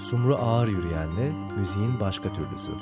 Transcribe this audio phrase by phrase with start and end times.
[0.00, 2.72] Sumru Ağır Yürüyen'le müziğin başka türlüsü.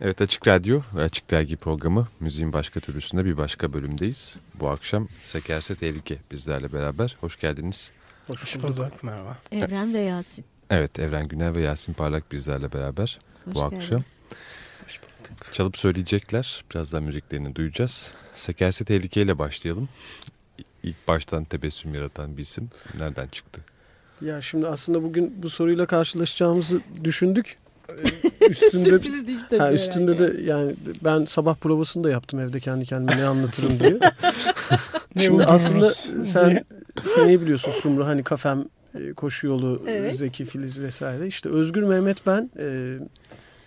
[0.00, 4.36] Evet Açık Radyo ve Açık Dergi programı Müziğin Başka Türlüsü'nde bir başka bölümdeyiz.
[4.54, 7.16] Bu akşam Sekerse Tehlike bizlerle beraber.
[7.20, 7.97] Hoş geldiniz.
[8.28, 9.02] Hoş bulduk.
[9.02, 9.36] Merhaba.
[9.52, 10.44] Evren ve Yasin.
[10.70, 13.82] Evet Evren Güner ve Yasin Parlak bizlerle beraber Hoş bu geldiniz.
[13.82, 14.02] akşam.
[14.84, 15.54] Hoş bulduk.
[15.54, 16.64] Çalıp söyleyecekler.
[16.70, 18.06] Birazdan müziklerini duyacağız.
[18.36, 19.88] Sekerse Tehlike ile başlayalım.
[20.82, 23.60] İlk baştan tebessüm yaratan bir isim nereden çıktı?
[24.20, 27.58] Ya şimdi aslında bugün bu soruyla karşılaşacağımızı düşündük.
[28.50, 29.60] Üstünde Sürpriz değil tabii.
[29.60, 30.38] ha, üstünde herhalde.
[30.38, 33.98] de yani ben sabah provasını da yaptım evde kendi kendime ne anlatırım diye.
[35.16, 35.90] Ne Şimdi aslında
[36.24, 36.64] sen
[37.04, 37.14] diye.
[37.14, 40.16] sen iyi biliyorsun Sumru hani kafem e, koşu yolu Evet.
[40.16, 41.26] Zeki Filiz vesaire.
[41.26, 42.98] İşte Özgür Mehmet ben e,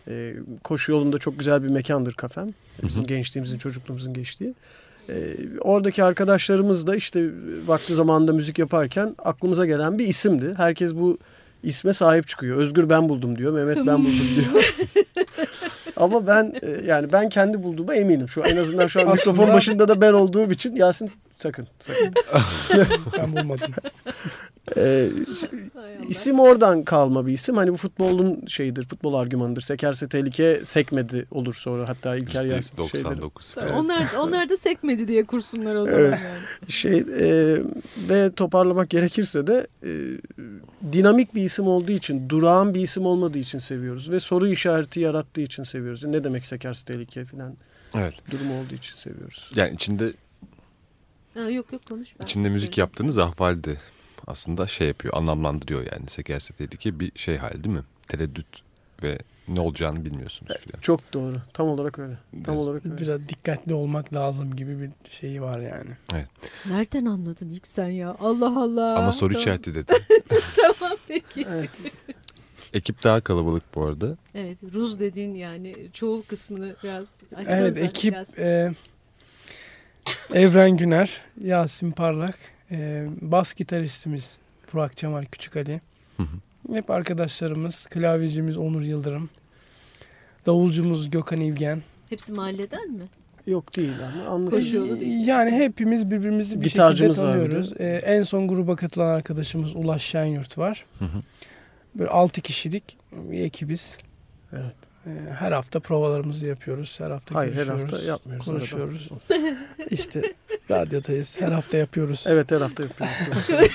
[0.08, 2.48] e, koşu yolunda çok güzel bir mekandır kafem.
[2.84, 3.08] Bizim Hı hı.
[3.08, 4.54] gençliğimizin çocukluğumuzun geçtiği.
[5.10, 7.30] E, oradaki arkadaşlarımız da işte
[7.66, 10.54] vakti zamanında müzik yaparken aklımıza gelen bir isimdi.
[10.58, 11.18] Herkes bu
[11.64, 12.58] isme sahip çıkıyor.
[12.58, 13.54] Özgür ben buldum diyor.
[13.54, 14.74] Mehmet ben buldum diyor.
[15.96, 18.30] Ama ben e, yani ben kendi bulduğuma eminim.
[18.30, 22.14] Şu en azından şu an mikrofon başında da ben olduğum için Yasin sakın sakın.
[23.18, 23.72] Ben bulmadım.
[24.78, 25.10] Ee,
[26.10, 27.58] isim oradan kalma bir isim.
[27.58, 29.62] Hani bu futbolun şeyidir, futbol argümanıdır.
[29.62, 31.90] Sekerse tehlike sekmedi olur sonra.
[31.90, 33.08] Hatta İlker Yasin şeyleri.
[33.20, 33.80] %99 Tabii falan.
[33.86, 36.20] Onlar, onlar da sekmedi diye kursunlar o zaman Evet.
[36.26, 36.72] yani.
[36.72, 37.58] Şey e,
[38.10, 39.92] ve toparlamak gerekirse de e,
[40.94, 45.42] dinamik bir isim olduğu için, durağan bir isim olmadığı için seviyoruz ve soru işareti yarattığı
[45.42, 46.04] için seviyoruz.
[46.04, 47.54] Ne demek sekerse tehlike falan
[47.98, 48.14] Evet.
[48.32, 49.52] durumu olduğu için seviyoruz.
[49.56, 50.14] Yani içinde
[51.34, 52.10] Ha, yok yok konuş.
[52.20, 52.88] ben içinde müzik söyleyeyim.
[52.90, 53.78] yaptığınız ahvalde
[54.28, 56.10] aslında şey yapıyor, anlamlandırıyor yani.
[56.10, 57.84] Sekerse Tehlike bir şey hali değil mi?
[58.08, 58.46] Tereddüt
[59.04, 60.80] ve ne olacağını bilmiyorsunuz filan.
[60.82, 61.36] Çok doğru.
[61.54, 62.18] Tam olarak öyle.
[62.44, 62.64] Tam Evet.
[62.68, 62.98] olarak öyle.
[62.98, 65.90] Biraz dikkatli olmak lazım gibi bir şeyi var yani.
[66.70, 68.16] Nereden anladın ilk sen ya?
[68.20, 68.96] Allah Allah.
[68.98, 69.42] Ama soru Tamam.
[69.42, 69.94] işareti dedi.
[70.56, 71.46] Tamam peki.
[71.50, 71.70] Evet.
[72.74, 74.18] Ekip daha kalabalık bu arada.
[74.36, 78.40] Evet Ruz dediğin yani çoğul kısmını biraz açsanıza Evet ekip biraz.
[78.40, 78.74] e,
[80.34, 82.38] Evren Güner, Yasin Parlak,
[82.72, 84.38] e, bas gitaristimiz
[84.74, 85.82] Burak Cemal Küçük Ali.
[86.18, 86.74] Hı hı.
[86.76, 89.30] Hep arkadaşlarımız, klavyecimiz Onur Yıldırım,
[90.46, 91.82] davulcumuz Gökhan İvgen.
[92.10, 93.04] Hepsi mahalleden mi?
[93.48, 93.92] Yok değil
[94.28, 95.28] ama değil.
[95.28, 97.74] Yani hepimiz birbirimizi bir şekilde tanıyoruz.
[97.80, 100.86] E, en son gruba katılan arkadaşımız Ulaş Şenyurt var.
[101.00, 101.22] Hı hı.
[101.96, 103.98] Böyle 6 kişilik bir ekibiz.
[104.54, 104.76] Evet.
[105.06, 107.00] Ee, Her hafta provalarımızı yapıyoruz.
[107.00, 108.46] Her hafta Hayır her hafta yapmıyoruz.
[108.46, 109.10] Konuşuyoruz.
[109.90, 110.22] İşte
[110.72, 111.42] radyodayız.
[111.42, 112.26] Her hafta yapıyoruz.
[112.30, 113.50] Evet her hafta yapıyoruz.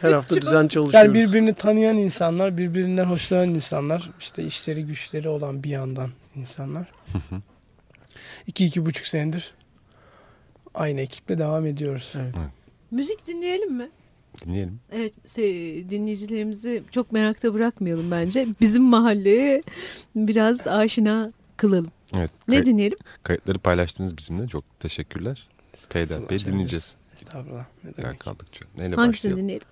[0.00, 0.94] Her hafta Çok- düzen çalışıyoruz.
[0.94, 6.86] Yani birbirini tanıyan insanlar, birbirinden hoşlanan insanlar, işte işleri güçleri olan bir yandan insanlar.
[7.12, 7.40] Hı hı.
[8.46, 9.54] İki, iki buçuk senedir
[10.74, 12.12] aynı ekiple devam ediyoruz.
[12.16, 12.34] Evet.
[12.90, 13.90] Müzik dinleyelim mi?
[14.44, 14.80] Dinleyelim.
[14.92, 15.12] Evet
[15.90, 18.46] dinleyicilerimizi çok merakta bırakmayalım bence.
[18.60, 19.62] Bizim mahalleye
[20.16, 21.90] biraz aşina kılalım.
[22.16, 22.30] Evet.
[22.48, 22.98] Ne kay- dinleyelim?
[23.22, 24.48] kayıtları paylaştınız bizimle.
[24.48, 25.48] Çok teşekkürler.
[25.90, 26.96] Peyderpey dinleyeceğiz.
[27.16, 27.64] Estağfurullah.
[27.84, 28.20] Ne Yer demek.
[28.20, 28.64] kaldıkça.
[28.76, 29.42] Neyle Hangisini başlayalım?
[29.42, 29.66] dinleyelim?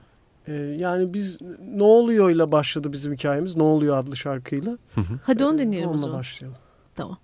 [0.49, 1.39] Ee, yani biz
[1.75, 3.57] ne oluyor ile başladı bizim hikayemiz.
[3.57, 4.79] Ne oluyor adlı şarkıyla.
[4.95, 5.19] Hı hı.
[5.23, 6.19] Hadi onu Ee, dinleyelim o Onunla zaman.
[6.19, 6.59] başlayalım.
[6.95, 7.19] Tamam.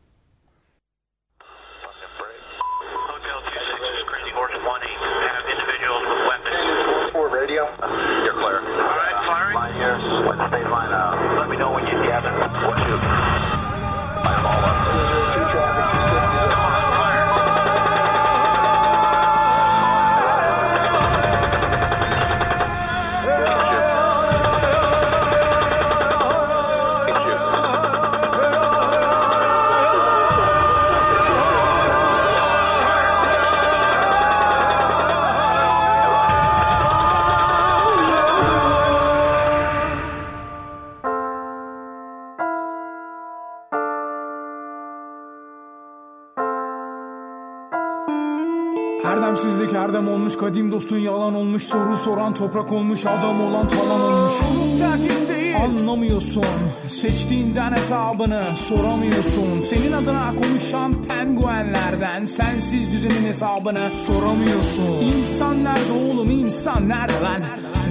[49.45, 54.33] Erdemsizlik erdem olmuş Kadim dostun yalan olmuş Soru soran toprak olmuş Adam olan talan olmuş.
[54.79, 56.45] Tercih değil Anlamıyorsun
[56.89, 59.61] Seçtiğinden hesabını soramıyorsun.
[59.71, 65.01] Senin adına konuşan penguenlerden Sensiz düzenin hesabını soramıyorsun.
[65.01, 67.43] İnsan nerede oğlum insan nerede lan?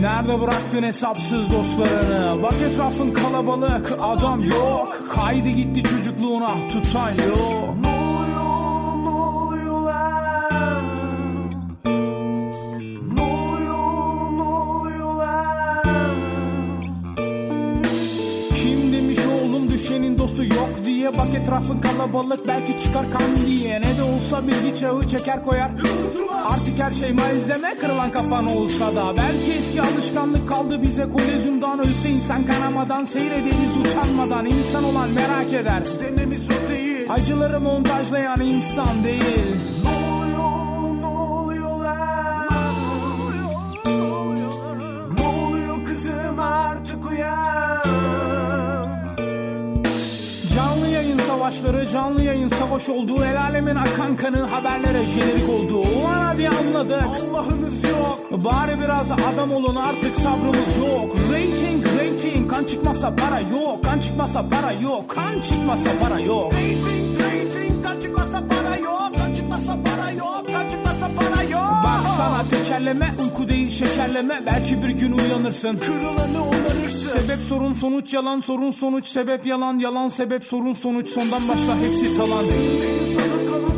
[0.01, 2.44] Nerede bıraktın hesapsız dostlarını?
[2.44, 5.03] Bak etrafın kalabalık adam yok.
[5.15, 7.72] Kaydı gitti çocukluğuna tutan yok
[21.53, 23.81] etrafın kalabalık belki çıkar kan diye.
[23.81, 25.71] Ne de olsa bilgi çağı çeker koyar.
[26.45, 29.13] Artık her şey malzeme kırılan kafan olsa da.
[29.17, 31.09] Belki eski alışkanlık kaldı bize.
[31.09, 35.83] Kolezyumdan Ölse insan kanamadan seyrederiz utanmadan İnsan olan merak eder.
[36.00, 37.07] Dememiz o değil.
[37.09, 39.72] Acıları montajlayan insan değil
[51.94, 53.24] canlı yayın savaş oldu.
[53.24, 55.78] El alemin akan kanı haberlere jenerik oldu.
[55.78, 57.04] Ulan hadi anladık.
[57.04, 58.19] Allah'ınız yok.
[58.31, 61.16] Bari biraz adam olun artık sabrımız yok.
[61.31, 63.84] Rating, rating, kan çıkmazsa para yok.
[63.84, 65.10] Kan çıkmazsa para yok.
[65.10, 66.54] Kan çıkmazsa para yok.
[66.54, 69.12] Rating, rating, kan çıkmazsa para yok.
[69.18, 70.45] Kan çıkmazsa para yok.
[70.54, 70.74] Kan çıkmazsa para yok.
[70.74, 70.82] Bak
[72.18, 74.42] sana tekerleme, uyku değil şekerleme.
[74.45, 75.77] Belki bir gün uyanırsın.
[75.77, 77.19] Kırılanı onarırsın.
[77.19, 82.18] Sebep sorun sonuç yalan sorun sonuç sebep yalan yalan sebep sorun sonuç sondan başla hepsi
[82.18, 82.44] talan.
[82.44, 83.72] Senin değil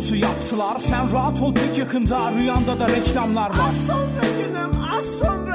[0.00, 0.76] salata sosu yaptılar.
[0.80, 3.68] Sen rahat ol pek yakında rüyanda da reklamlar var.
[3.68, 5.54] Az sonra canım az sonra.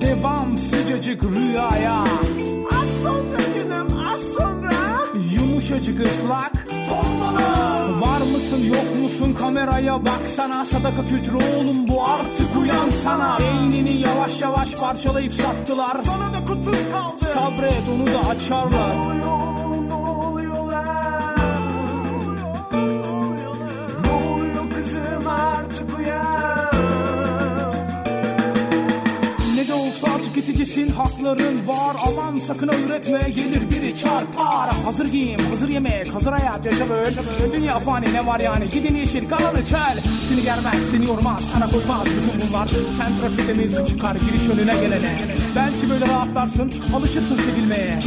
[0.00, 2.02] Devam sıcacık rüyaya.
[2.72, 4.72] Az sonra canım az sonra.
[5.34, 6.66] Yumuşacık ıslak.
[6.88, 7.44] Formalı
[8.00, 9.36] Var mısın yok musun?
[9.38, 10.64] Kameraya baksana.
[10.64, 13.38] Sadaka kültürü oğlum bu artık uyansana.
[13.38, 16.00] Beynini yavaş yavaş parçalayıp sattılar.
[16.04, 17.24] Sana da kutun kaldı.
[17.34, 18.94] Sabret onu da açarlar.
[19.18, 19.63] Ne
[30.44, 31.96] olsa tüketicisin hakların var.
[32.08, 34.70] Aman sakın üretme gelir biri çarpar.
[34.84, 37.52] Hazır giyim hazır yemek hazır hayat yaşa böyle.
[37.52, 38.70] Dünya fani ne var yani?
[38.70, 39.98] Gidin yeşil kalanı çel.
[40.28, 42.06] Seni germez seni yormaz sana koymaz.
[42.06, 42.68] Bütün bunlar
[42.98, 45.18] Sen trafikte mevzu çıkar giriş önüne gelene.
[45.56, 47.98] Belki böyle rahatlarsın alışırsın sevilmeye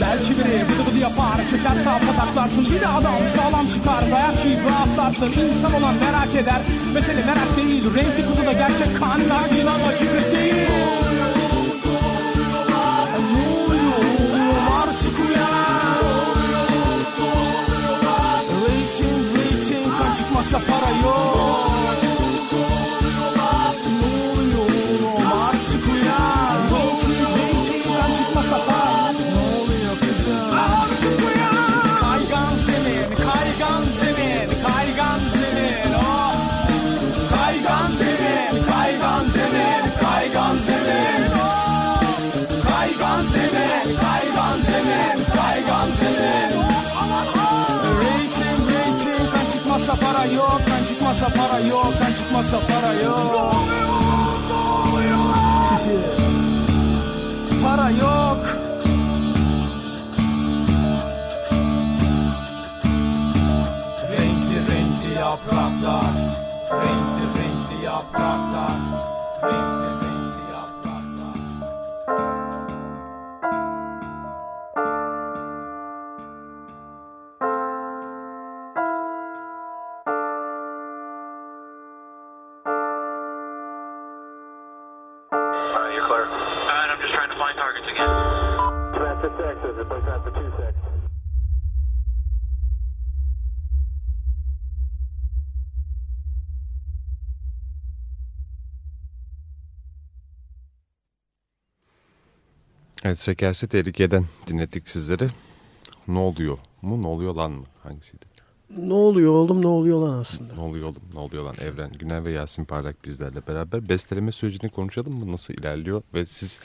[0.00, 5.26] Belki biri bıdı bıdı yapar Çeker sağ pataklarsın Bir adam sağlam çıkar Dayak yiyip rahatlarsın
[5.26, 6.60] İnsan olan merak eder
[6.94, 10.54] Mesele merak değil Renkli kutuda gerçek kan Nargile ama şükret değil
[13.32, 14.04] Ne oluyor
[50.24, 53.32] para yok kan çıkmazsa para yok kan çıkmazsa para yok.
[53.32, 54.00] Ne oluyor
[54.48, 54.54] ne
[54.88, 55.18] oluyor
[57.62, 58.63] Para yok
[103.04, 105.28] Evet Şekerse Tehlike'den dinlettik sizleri.
[106.08, 107.64] Ne oluyor mu ne oluyor lan mı?
[107.82, 108.24] Hangisiydi?
[108.76, 110.54] Ne oluyor oğlum ne oluyor lan aslında.
[110.54, 113.88] Ne oluyor oğlum ne oluyor lan Evren Güner ve Yasin Parlak bizlerle beraber.
[113.88, 115.32] Besteleme sürecini konuşalım mı?
[115.32, 116.02] Nasıl ilerliyor?
[116.14, 116.58] Ve siz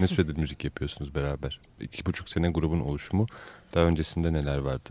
[0.00, 1.60] ne süredir müzik yapıyorsunuz beraber?
[1.80, 3.26] İki buçuk sene grubun oluşumu.
[3.74, 4.90] Daha öncesinde neler vardı?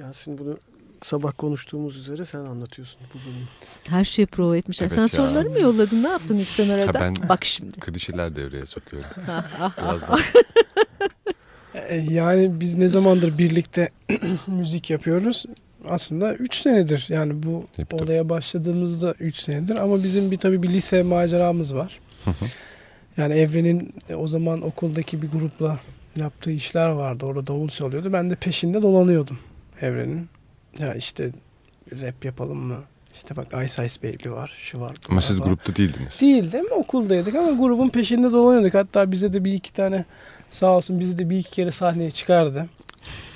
[0.00, 0.58] Yasin bunu
[1.02, 3.44] sabah konuştuğumuz üzere sen anlatıyorsun bu bölümü.
[3.88, 4.86] Her şeyi prova etmişler.
[4.86, 5.08] Evet Sen ya.
[5.08, 6.02] soruları mı yolladın?
[6.02, 7.00] Ne yaptın ilk sen arada?
[7.00, 7.80] ben- Bak şimdi.
[7.80, 9.10] Klişeler devreye sokuyorum.
[9.78, 10.18] Biraz da
[11.88, 13.88] E, Yani biz ne zamandır birlikte
[14.46, 15.44] müzik yapıyoruz?
[15.88, 17.06] Aslında 3 senedir.
[17.08, 18.04] Yani bu Tabii, tabii.
[18.04, 19.76] olaya başladığımızda 3 senedir.
[19.76, 21.98] Ama bizim bir tabii bir lise maceramız var.
[23.16, 25.78] Yani Evren'in o zaman okuldaki bir grupla
[26.16, 27.26] yaptığı işler vardı.
[27.26, 28.12] Orada davul çalıyordu.
[28.12, 29.38] Ben de peşinde dolanıyordum
[29.80, 30.28] Evren'in.
[30.78, 31.30] Ya işte
[31.92, 32.76] rap yapalım mı?
[33.14, 34.96] İşte bak Ice Ice Baby var, şu var.
[35.08, 35.48] Ama var siz falan.
[35.48, 36.20] grupta değildiniz.
[36.20, 38.74] Değildim okuldaydık ama grubun peşinde dolanıyorduk.
[38.74, 40.04] Hatta bize de bir iki tane
[40.50, 42.66] sağ olsun bizi de bir iki kere sahneye çıkardı.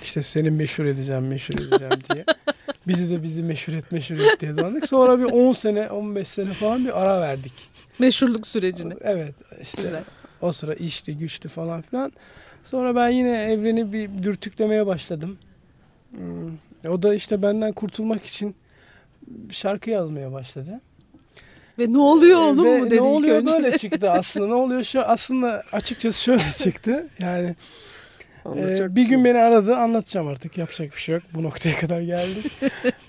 [0.03, 2.25] İşte seni meşhur edeceğim, meşhur edeceğim diye.
[2.87, 4.89] Bizi de bizi meşhur et, meşhur et diye dolandık.
[4.89, 7.53] Sonra bir 10 sene, 15 sene falan bir ara verdik.
[7.99, 8.95] Meşhurluk sürecini.
[9.01, 10.03] Evet işte Güzel.
[10.41, 12.13] o sıra işti, güçtü falan filan.
[12.65, 15.39] Sonra ben yine evreni bir dürtüklemeye başladım.
[16.83, 18.55] Hmm, O da işte benden kurtulmak için
[19.51, 20.81] şarkı yazmaya başladı.
[21.79, 23.53] Ve ne oluyor oğlum Ve mu dedi ne oluyor önce.
[23.53, 24.47] böyle çıktı aslında.
[24.47, 27.09] Ne oluyor şu aslında açıkçası şöyle çıktı.
[27.19, 27.57] Yani
[28.45, 31.25] Anlatacak e, bir şey gün beni aradı anlatacağım artık yapacak bir şey yok.
[31.35, 32.53] Bu noktaya kadar geldik.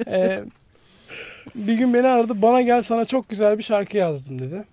[0.08, 0.44] E,
[1.56, 4.64] bir gün beni aradı bana gel sana çok güzel bir şarkı yazdım dedi.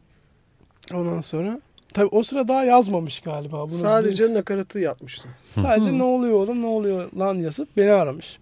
[0.95, 1.61] Ondan sonra
[1.95, 3.63] tabii o sıra daha yazmamış galiba.
[3.69, 5.31] Bunu Sadece nakaratı yapmıştım.
[5.53, 8.39] Sadece ne oluyor oğlum ne oluyor lan yazıp beni aramış.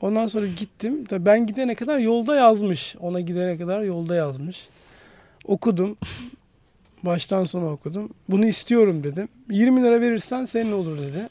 [0.00, 1.04] Ondan sonra gittim.
[1.04, 2.96] Tabii ben gidene kadar yolda yazmış.
[3.00, 4.68] Ona gidene kadar yolda yazmış.
[5.44, 5.96] Okudum.
[7.02, 8.10] Baştan sona okudum.
[8.28, 9.28] Bunu istiyorum dedim.
[9.50, 11.28] 20 lira verirsen senin olur dedi.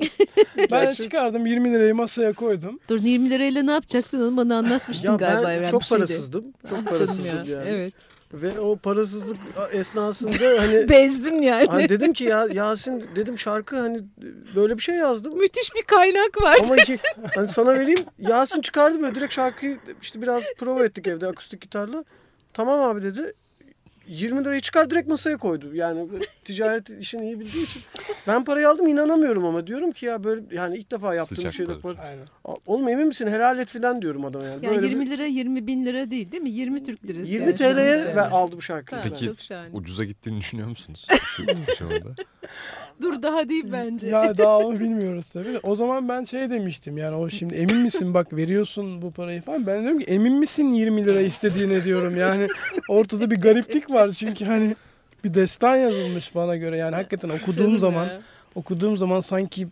[0.70, 2.78] ben de çıkardım 20 lirayı masaya koydum.
[2.88, 5.48] Dur 20 lirayla ne yapacaktın onu bana anlatmıştın Ya galiba.
[5.48, 5.98] ben Evren çok şeydi.
[5.98, 6.44] parasızdım.
[6.68, 7.34] Çok parasızdım ya.
[7.34, 7.64] yani.
[7.68, 7.94] Evet.
[8.32, 9.36] Ve o parasızlık
[9.72, 11.66] esnasında hani Bezdin yani.
[11.66, 14.00] Hani dedim ki ya Yasin dedim şarkı hani
[14.56, 15.38] böyle bir şey yazdım.
[15.38, 16.56] Müthiş bir kaynak var.
[16.62, 16.98] Ama iki,
[17.34, 22.04] hani sana vereyim Yasin çıkardı böyle direkt şarkıyı işte biraz prova ettik evde akustik gitarla.
[22.52, 23.34] Tamam abi dedi.
[24.08, 25.74] 20 lirayı çıkar direkt masaya koydu.
[25.74, 26.08] Yani
[26.44, 27.82] ticaret işini iyi bildiği için.
[28.26, 31.54] Ben parayı aldım inanamıyorum ama diyorum ki ya böyle yani ilk defa yaptığım bir Sıcak
[31.54, 31.98] şeyde para.
[32.00, 32.26] Aynen.
[32.66, 34.64] Oğlum emin misin helal et filan diyorum adama yani.
[34.64, 36.50] Ya Böyle 20 bir- lira 20 bin lira değil değil mi?
[36.50, 37.30] 20 Türk lirası.
[37.30, 37.54] 20 yani.
[37.54, 39.00] TL'ye aldı bu şarkıyı.
[39.02, 39.32] Peki.
[39.72, 41.06] Ucuza gittiğini düşünüyor musunuz?
[41.22, 41.42] Şu,
[41.78, 42.14] şu anda.
[43.02, 44.06] Dur daha değil bence.
[44.06, 45.60] Ya daha onu bilmiyoruz tabii.
[45.62, 49.66] O zaman ben şey demiştim yani o şimdi emin misin bak veriyorsun bu parayı falan.
[49.66, 52.16] Ben diyorum ki emin misin 20 lira istediğine diyorum.
[52.16, 52.48] Yani
[52.88, 54.76] ortada bir gariplik var çünkü hani
[55.24, 56.76] bir destan yazılmış bana göre.
[56.76, 58.20] Yani hakikaten okuduğum zaman ya.
[58.54, 59.68] okuduğum zaman sanki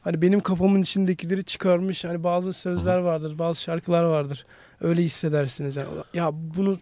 [0.00, 2.04] hani benim kafamın içindekileri çıkarmış.
[2.04, 4.46] Hani bazı sözler vardır, bazı şarkılar vardır.
[4.80, 5.88] Öyle hissedersiniz yani.
[6.14, 6.78] Ya bunu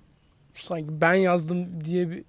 [0.54, 2.24] sanki ben yazdım diye bir, bile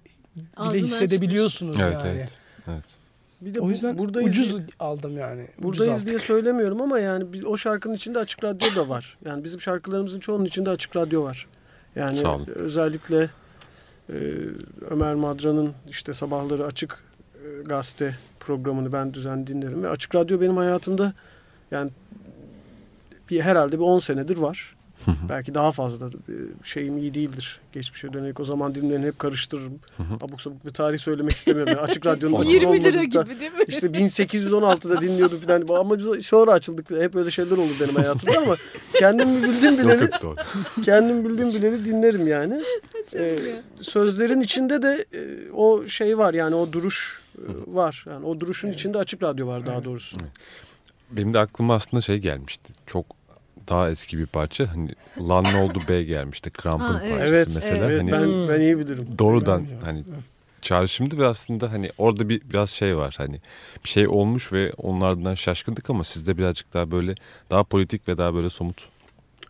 [0.56, 2.08] Ağzından hissedebiliyorsunuz Evet, yani.
[2.08, 2.32] evet.
[2.68, 3.01] Evet.
[3.44, 5.42] Bir de O bu- yüzden buradayız ucuz aldım yani.
[5.42, 6.06] Ucuz Buradayız aldık.
[6.08, 9.18] diye söylemiyorum ama yani bir- o şarkının içinde açık radyo da var.
[9.24, 11.46] Yani bizim şarkılarımızın çoğunun içinde açık radyo var.
[11.96, 12.18] Yani
[12.54, 13.30] özellikle
[14.12, 14.14] e,
[14.90, 17.02] Ömer Madra'nın işte sabahları açık
[17.34, 21.12] e, gazete programını ben düzenli dinlerim ve açık radyo benim hayatımda
[21.70, 21.90] yani
[23.30, 24.76] bir herhalde bir 10 senedir var.
[25.28, 27.60] Belki daha fazla e, şeyim iyi değildir.
[27.72, 29.80] Geçmişe dönelik o zaman dilimlerini hep karıştırırım.
[30.20, 31.72] Abuk sabuk bir tarih söylemek istemiyorum.
[31.76, 33.64] Yani açık radyonun açık 20 lira gibi değil mi?
[33.68, 35.80] işte 1816'da dinliyordum falan.
[35.80, 36.90] Ama biz sonra açıldık.
[36.90, 38.56] Hep öyle şeyler olur benim hayatımda ama
[38.94, 40.10] kendim bildiğim bileli,
[40.84, 42.62] kendim bildiğim bileli dinlerim yani.
[43.14, 43.36] Ee,
[43.80, 48.04] sözlerin içinde de e, o şey var yani o duruş e, var.
[48.10, 50.16] Yani o duruşun içinde açık radyo var daha doğrusu.
[51.10, 52.72] Benim de aklıma aslında şey gelmişti.
[52.86, 53.06] Çok
[53.68, 54.72] daha eski bir parça.
[54.72, 54.90] Hani
[55.28, 56.50] Lan ne oldu B gelmişti.
[56.50, 57.10] Kramp'ın Ha, evet.
[57.18, 57.90] parçası Evet, mesela.
[57.90, 59.06] evet hani ben ben iyi bilirim.
[59.18, 60.04] doğrudan Ben- hani
[60.62, 63.40] çağrışımdı ve aslında hani orada bir biraz şey var hani
[63.84, 67.14] bir şey olmuş ve onlardan şaşkındık ama sizde birazcık daha böyle
[67.50, 68.88] daha politik ve daha böyle somut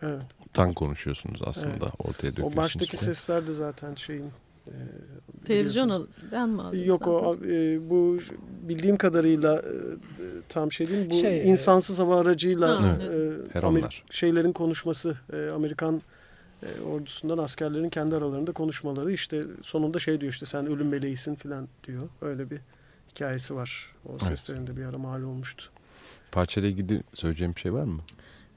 [0.02, 0.23] Evet.
[0.52, 2.52] tan konuşuyorsunuz aslında ortaya döküyorsunuz.
[2.54, 4.31] O baştaki sesler de zaten şeyin
[4.66, 4.73] e,
[5.45, 6.16] Televizyon biliyorsunuz.
[6.25, 6.85] al, ben mi aldım?
[6.85, 8.19] Yok o e, bu
[8.69, 11.11] bildiğim kadarıyla e, e, tam şey değil?
[11.11, 13.09] Bu Şey, e, insansız hava aracıyla Ha, e,
[13.52, 14.04] Her Amer- onlar.
[14.11, 16.02] şeylerin konuşması e, Amerikan
[16.62, 21.69] e, ordusundan askerlerin kendi aralarında konuşmaları işte sonunda şey diyor işte sen ölüm meleğisin filan
[21.85, 22.09] diyor.
[22.21, 22.59] Öyle bir
[23.11, 23.92] hikayesi var.
[24.07, 24.23] O Evet.
[24.23, 25.64] seslerinde bir ara mal olmuştu.
[26.33, 28.00] Parçayla ilgili söyleyeceğim bir şey var mı?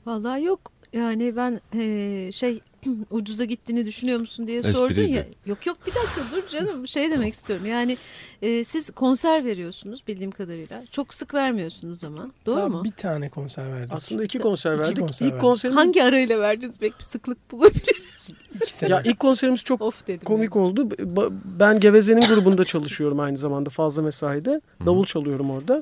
[0.05, 0.71] Vallahi yok.
[0.93, 2.61] Yani ben eee, şey
[3.11, 5.11] ucuza gittiğini düşünüyor musun diye sordun Espriydi.
[5.11, 5.25] ya.
[5.45, 7.65] Yok yok bir dakika dur canım şey demek istiyorum.
[7.65, 7.97] Yani
[8.41, 10.83] eee, siz konser veriyorsunuz bildiğim kadarıyla.
[10.91, 12.31] Çok sık vermiyorsunuz ama.
[12.45, 12.83] Doğru Daha mu?
[12.83, 13.93] Bir tane konser verdik.
[13.93, 14.99] Aslında iki konser İki verdik.
[14.99, 15.41] konser ilk verdik.
[15.47, 16.81] konserimiz Hangi arayla verdiniz?
[16.81, 18.29] Belki bir sıklık bulabiliriz.
[18.55, 18.89] İki sene.
[18.89, 20.25] ya ilk konserimiz çok of dedim.
[20.25, 20.81] komik oldu.
[20.89, 24.61] Ba- Ben Geveze'nin grubunda çalışıyorum aynı zamanda fazla mesaide.
[24.85, 25.81] Davul çalıyorum orada.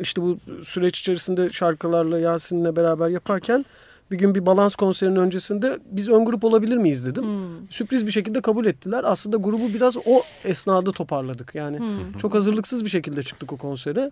[0.00, 3.64] İşte bu süreç içerisinde şarkılarla Yasin'le beraber yaparken
[4.10, 7.24] bir gün bir balans konserinin öncesinde biz ön grup olabilir miyiz dedim.
[7.24, 7.70] Hmm.
[7.70, 9.02] Sürpriz bir şekilde kabul ettiler.
[9.06, 11.54] Aslında grubu biraz o esnada toparladık.
[11.54, 12.12] Yani Hmm.
[12.18, 14.10] çok hazırlıksız bir şekilde çıktık o konsere.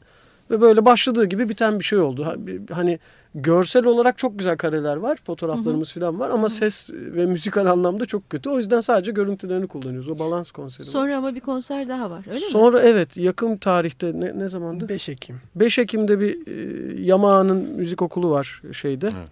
[0.50, 2.37] Ve böyle başladığı gibi biten bir şey oldu.
[2.72, 2.99] Hani
[3.34, 5.18] görsel olarak çok güzel kareler var.
[5.25, 6.30] Fotoğraflarımız falan var.
[6.30, 8.50] Ama ses ve müzikal anlamda çok kötü.
[8.50, 10.08] O yüzden sadece görüntülerini kullanıyoruz.
[10.08, 10.87] O balans konseri.
[10.87, 10.92] var.
[10.92, 12.50] Sonra ama bir konser daha var öyle mi?
[12.52, 14.88] Sonra evet yakın tarihte ne, ne zamandı?
[14.88, 15.37] 5 Ekim.
[15.54, 19.06] 5 Ekim'de bir e, Yamaha'nın müzik okulu var şeyde.
[19.18, 19.28] Evet.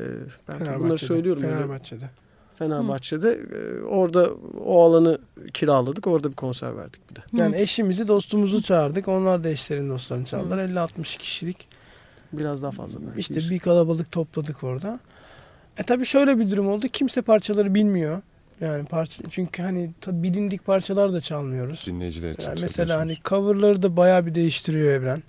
[0.00, 0.02] E,
[0.48, 1.06] ben bunları Fenerbahçe'de.
[1.08, 1.42] söylüyorum.
[1.42, 1.54] böyle.
[1.54, 2.10] Fenerbahçe'de.
[2.58, 3.30] Fenerbahçe'de.
[3.32, 4.30] E, orada
[4.64, 5.18] o alanı
[5.54, 6.06] kiraladık.
[6.06, 7.20] Orada bir konser verdik bir de.
[7.32, 9.08] Yani eşimizi dostumuzu çağırdık.
[9.08, 10.58] Onlar da eşlerini dostlarını çağırdılar.
[10.58, 11.68] 50-60 kişilik
[12.32, 13.00] Biraz daha fazla.
[13.06, 13.20] belki.
[13.20, 15.00] işte bir kalabalık topladık orada.
[15.78, 16.86] E tabii şöyle bir durum oldu.
[16.92, 18.22] Kimse parçaları bilmiyor.
[18.60, 21.84] Yani parça çünkü hani tabii bilindik parçalar da çalmıyoruz.
[21.86, 25.22] Dinleyiciler için Yani mesela hani coverları da bayağı bir değiştiriyor Evren.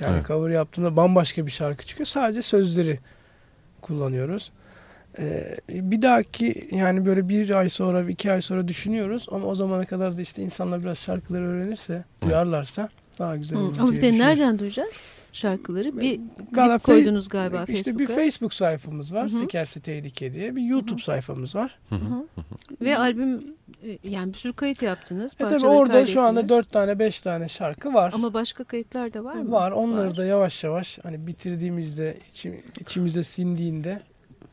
[0.00, 0.26] Yani Evet.
[0.26, 2.06] cover yaptığımda bambaşka bir şarkı çıkıyor.
[2.06, 2.98] Sadece sözleri
[3.80, 4.52] kullanıyoruz.
[5.18, 9.86] Ee, bir dahaki yani böyle bir ay sonra iki ay sonra düşünüyoruz ama o zamana
[9.86, 12.88] kadar da işte insanlar biraz şarkıları öğrenirse duyarlarsa
[13.20, 13.62] daha güzel Hı.
[13.62, 16.00] olur Ama bir de nereden duyacağız şarkıları?
[16.00, 16.20] Bir
[16.54, 18.22] klip koydunuz galiba İşte bir Facebook'a.
[18.24, 19.30] Facebook sayfamız var.
[19.30, 19.40] Hı hı.
[19.40, 20.56] Sekerse Tehlike diye.
[20.56, 21.78] Bir YouTube sayfamız var.
[21.88, 22.26] Hı hı.
[22.80, 23.42] Ve albüm
[23.84, 25.36] e, yani bir sürü kayıt yaptınız.
[25.40, 26.58] E tabii orada şu anda kaydettiniz.
[26.58, 28.12] dört tane beş tane şarkı var.
[28.14, 29.52] Ama başka kayıtlar da var mı?
[29.52, 29.70] Var.
[29.70, 30.16] Onları Var.
[30.16, 34.00] da yavaş yavaş hani bitirdiğimizde içim, içimize sindiğinde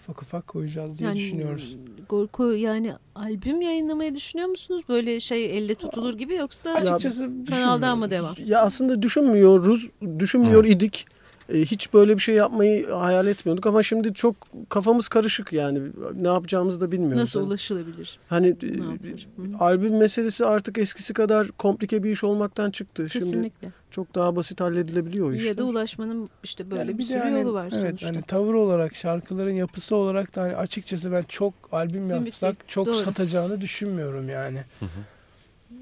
[0.07, 1.77] ufak ufak koyacağız diye düşünüyoruz.
[2.09, 4.83] Gorko yani albüm yayınlamayı düşünüyor musunuz?
[4.89, 8.35] Böyle şey elle tutulur gibi yoksa Açıkçası kanaldan mı devam?
[8.45, 9.87] Ya aslında düşünmüyoruz,
[10.19, 11.05] düşünmüyor idik.
[11.53, 14.35] E, hiç böyle bir şey yapmayı hayal etmiyorduk ama şimdi çok
[14.69, 15.81] kafamız karışık yani
[16.15, 17.17] ne yapacağımızı da bilmiyoruz.
[17.19, 18.19] Nasıl ulaşılabilir?
[18.29, 18.67] Hani e?
[18.67, 19.57] Hı.
[19.59, 23.09] albüm meselesi artık eskisi kadar komplike bir iş olmaktan çıktı.
[23.09, 23.71] Şimdi Kesinlikle.
[23.91, 25.45] çok daha basit halledilebiliyor o işler.
[25.47, 28.07] Ya da ulaşmanın işte böyle Yani bir, de sürü hani- yolu var evet, sonuçta.
[28.07, 32.93] Hani tavır olarak şarkıların yapısı olarak da hani açıkçası ben çok albüm yapsak çok doğru.
[32.93, 34.59] satacağını düşünmüyorum yani.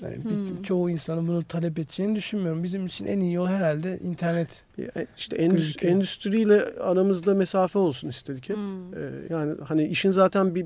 [0.02, 0.62] Yani bir- Hmm.
[0.62, 2.64] çoğu insanın bunu talep edeceğini düşünmüyorum.
[2.64, 4.64] Bizim için en iyi yol herhalde internet.
[5.18, 8.58] İşte endüstri, endüstriyle aramızda mesafe olsun istedik hep.
[8.58, 8.94] Hmm.
[8.94, 10.66] E, yani hani işin zaten bir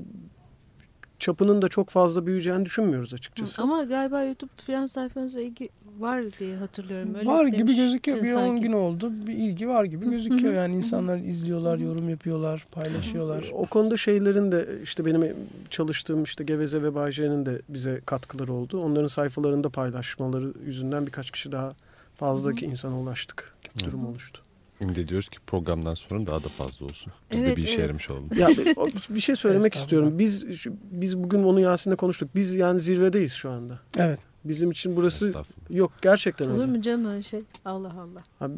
[1.18, 3.62] çapının da çok fazla büyüyeceğini düşünmüyoruz açıkçası.
[3.62, 5.68] Ama galiba YouTube falan sayfanıza ilgi
[5.98, 7.14] var diye hatırlıyorum.
[7.14, 8.22] Öyle var gibi gözüküyor.
[8.22, 8.62] Bir 10 sanki.
[8.62, 9.12] gün oldu.
[9.26, 10.54] Bir ilgi var gibi gözüküyor.
[10.54, 13.50] Yani insanlar izliyorlar, yorum yapıyorlar, paylaşıyorlar.
[13.52, 15.36] O konuda şeylerin de işte benim
[15.70, 18.80] çalıştığım işte Geveze ve Bağcay'ın de bize katkıları oldu.
[18.82, 21.72] Onların sayfalarında paylaşmaları yüzünden birkaç kişi daha
[22.14, 24.40] fazla ki insana ulaştık durum oluştu.
[24.80, 27.12] Ümit ediyoruz ki programdan sonra daha da fazla olsun.
[27.30, 27.82] Biz de Evet, bir işe evet.
[27.82, 28.28] yaramış olalım.
[28.38, 28.48] Ya
[29.14, 30.18] bir- şey söylemek istiyorum.
[30.18, 30.46] Biz
[30.90, 32.30] biz bugün onu Yasin'le konuştuk.
[32.34, 33.78] Biz yani zirvedeyiz şu anda.
[33.96, 34.18] Evet.
[34.44, 35.34] Bizim için burası
[35.70, 36.72] yok gerçekten Olur öyle.
[36.72, 37.42] mu canım öyle şey?
[37.64, 38.24] Allah Allah.
[38.40, 38.54] Abi,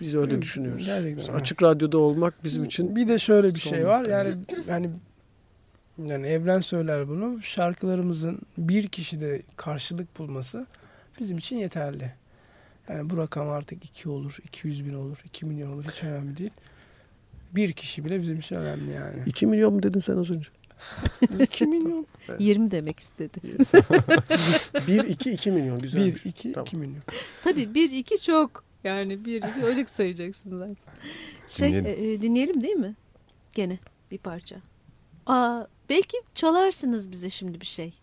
[0.00, 0.84] biz öyle düşünüyoruz.
[0.84, 1.34] Gerçekten.
[1.34, 4.06] Açık radyoda olmak bizim için Bir de şöyle bir şey var.
[4.06, 4.36] Yani
[4.68, 4.90] yani
[6.06, 7.42] yani Evren söyler bunu.
[7.42, 10.66] Şarkılarımızın bir kişide karşılık bulması
[11.20, 12.12] bizim için yeterli.
[12.88, 16.50] Yani bu rakam artık 2 olur, 200 bin olur, 2 milyon olur hiç önemli değil.
[17.54, 19.22] Bir kişi bile bizim için önemli yani.
[19.26, 20.48] 2 milyon mu dedin sen az önce?
[21.40, 22.06] 2 milyon.
[22.38, 23.40] 20 demek istedi.
[24.88, 26.06] 1 2 2 milyon güzel.
[26.06, 26.66] 1, 2, Tamam.
[26.66, 27.02] 2 milyon.
[27.44, 28.64] Tabii 1 2 çok.
[28.84, 30.76] Yani 1 2 öyle sayacaksın zaten.
[31.48, 32.04] Şey Dinleyelim.
[32.04, 32.94] e, e, dinleyelim değil mi?
[33.54, 33.78] Gene
[34.10, 34.56] bir parça.
[35.26, 37.94] Aa, belki çalarsınız bize şimdi bir şey.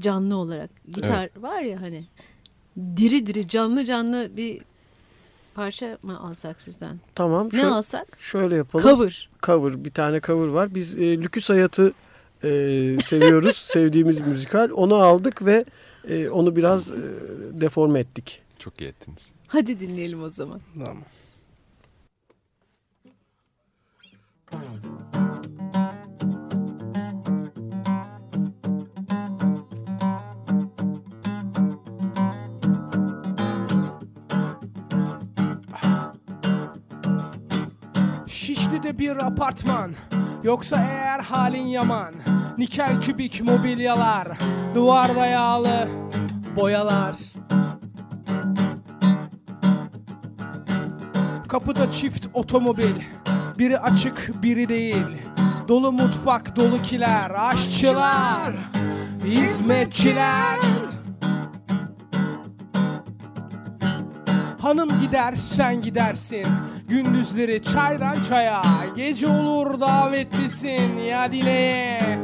[0.00, 0.70] Canlı olarak.
[0.88, 2.04] Gitar var ya hani.
[2.96, 4.62] Diri diri canlı canlı bir
[5.54, 7.00] parça mı alsak sizden?
[7.14, 7.48] Tamam.
[7.52, 8.06] Ne şö- alsak?
[8.20, 8.84] şöyle yapalım.
[8.84, 9.30] Cover.
[9.42, 10.74] cover bir tane cover var.
[10.74, 11.92] Biz e, Lüküs Hayat'ı
[12.44, 12.48] e,
[13.04, 13.56] seviyoruz.
[13.66, 14.70] Sevdiğimiz bir müzikal.
[14.70, 15.64] Onu aldık ve
[16.08, 16.94] e, onu biraz e,
[17.52, 18.42] deforme ettik.
[18.58, 19.32] Çok iyi ettiniz.
[19.46, 20.60] Hadi dinleyelim o zaman.
[20.74, 21.02] Tamam.
[38.72, 39.94] Şişli'de bir apartman.
[40.42, 42.14] Yoksa eğer halin yaman
[42.58, 44.28] Nikel kübik mobilyalar
[44.74, 45.88] Duvarda yağlı
[46.56, 47.16] boyalar.
[51.48, 52.94] Kapıda çift otomobil
[53.58, 55.06] Biri açık biri değil.
[55.68, 58.54] Dolu mutfak dolu kiler Aşçılar
[59.24, 60.58] Hizmetçiler.
[64.62, 66.46] Hanım gider sen gidersin
[66.92, 68.62] Gündüzleri çaydan çaya
[68.96, 72.18] Gece olur davetlisin Ya dileğe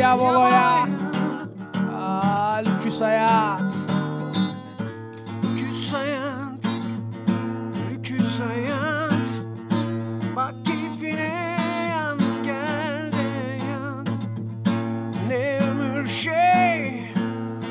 [0.00, 0.86] ya baloya
[1.98, 3.62] Aa, Lüküs hayat.
[5.44, 6.66] Lüküs hayat
[7.90, 9.28] Lüküs hayat.
[10.36, 11.56] Bak keyfine
[11.90, 14.10] yan gel de yat
[15.28, 17.10] Ne ömür şey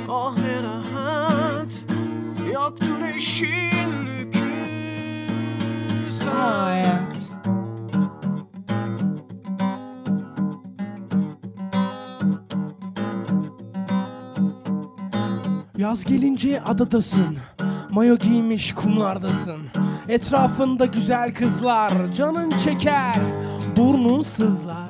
[0.09, 1.73] Oh ne rahat.
[2.53, 3.74] Yoktur lüküs
[6.45, 7.15] hayat
[15.77, 17.37] Yaz gelince adadasın.
[17.89, 19.61] Mayo giymiş kumlardasın.
[20.07, 23.15] Etrafında güzel kızlar Canın çeker
[23.77, 24.89] burnun sızlar.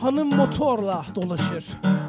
[0.00, 1.64] Hanım motorla dolaşır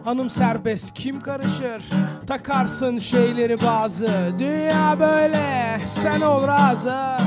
[0.06, 1.84] Hanım serbest kim karışır?
[2.28, 4.36] Takarsın şeyleri bazı.
[4.40, 7.18] Dünya böyle sen ol razı.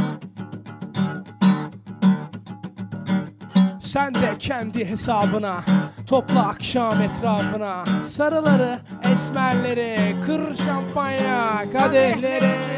[3.80, 5.60] Sen de kendi hesabına
[6.06, 7.84] Topla akşam etrafına.
[8.02, 8.78] Sarıları,
[9.12, 12.77] esmerleri Kır şampanya kadehleri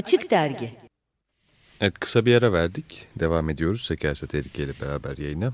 [0.00, 0.70] Açık Dergi
[1.80, 3.06] Evet kısa bir ara verdik.
[3.18, 5.52] Devam ediyoruz Sekerse Tehlike ile beraber yayına.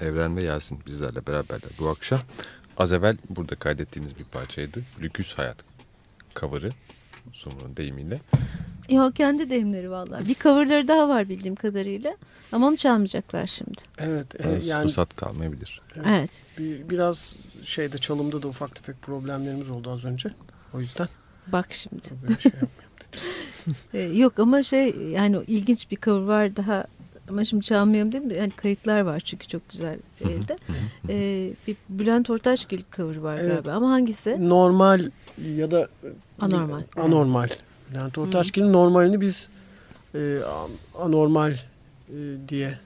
[0.00, 2.20] Evren ve Yasin bizlerle beraberler bu akşam.
[2.76, 4.82] Az evvel burada kaydettiğiniz bir parçaydı.
[5.00, 5.56] Lüküs Hayat
[6.36, 6.70] cover'ı
[7.32, 8.20] Sumru'nun deyimiyle.
[8.88, 10.28] Ya kendi deyimleri vallahi.
[10.28, 12.16] Bir coverları daha var bildiğim kadarıyla.
[12.52, 13.80] Ama onu çalmayacaklar şimdi.
[13.98, 15.80] Evet, e, Evet, yani Fırsat kalmayabilir.
[16.04, 16.30] Evet.
[16.58, 20.30] bir, biraz şeyde çalımda da ufak tefek problemlerimiz oldu az önce.
[20.74, 21.08] O yüzden
[21.46, 22.08] Bak şimdi.
[22.22, 22.89] böyle şey yapmayayım.
[23.94, 26.84] Ee, yok ama şey yani ilginç bir cover var daha
[27.30, 30.56] ama şimdi çalmayalım dedim de yani kayıtlar var çünkü çok güzel evde.
[31.08, 33.50] Ee, bir Bülent Ortaçgil cover var Evet.
[33.52, 34.48] galiba ama hangisi?
[34.48, 35.10] normal
[35.56, 35.88] ya da
[36.40, 36.82] Anormal.
[36.96, 37.48] anormal.
[37.90, 39.48] Bülent Ortaçgil'in normalini biz
[40.14, 41.58] e, an- anormal e,
[42.48, 42.78] diye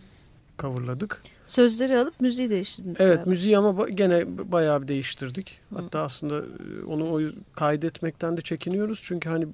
[0.58, 1.22] coverladık.
[1.46, 3.30] Sözleri alıp müziği değiştirdiniz Evet galiba.
[3.30, 5.60] müziği ama gene bayağı bir değiştirdik.
[5.74, 7.20] Hatta aslında e, onu o
[7.56, 9.00] kaydetmekten de çekiniyoruz.
[9.02, 9.46] Çünkü hani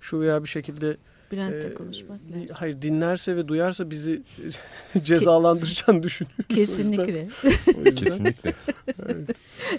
[0.00, 0.96] şu veya bir şekilde
[1.32, 2.56] Bülent'le e, konuşmak lazım.
[2.58, 4.22] hayır dinlerse ve duyarsa bizi
[5.04, 6.36] cezalandıracağını düşünüyoruz.
[6.50, 7.28] O yüzden- Kesinlikle.
[7.76, 8.54] o yüzden- Kesinlikle.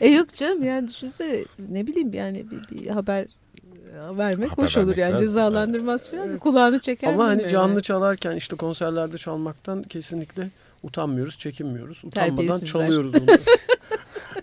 [0.01, 4.77] e yok canım yani düşünsene ne bileyim yani bir, bir haber e, vermek Haber hoş
[4.77, 5.27] olur yani lazım.
[5.27, 10.49] cezalandırmaz falan kulağını çeker Ama hani canlı çalarken işte konserlerde çalmaktan kesinlikle
[10.83, 12.01] utanmıyoruz, çekinmiyoruz.
[12.03, 13.25] Utanmadan çalıyoruz onu.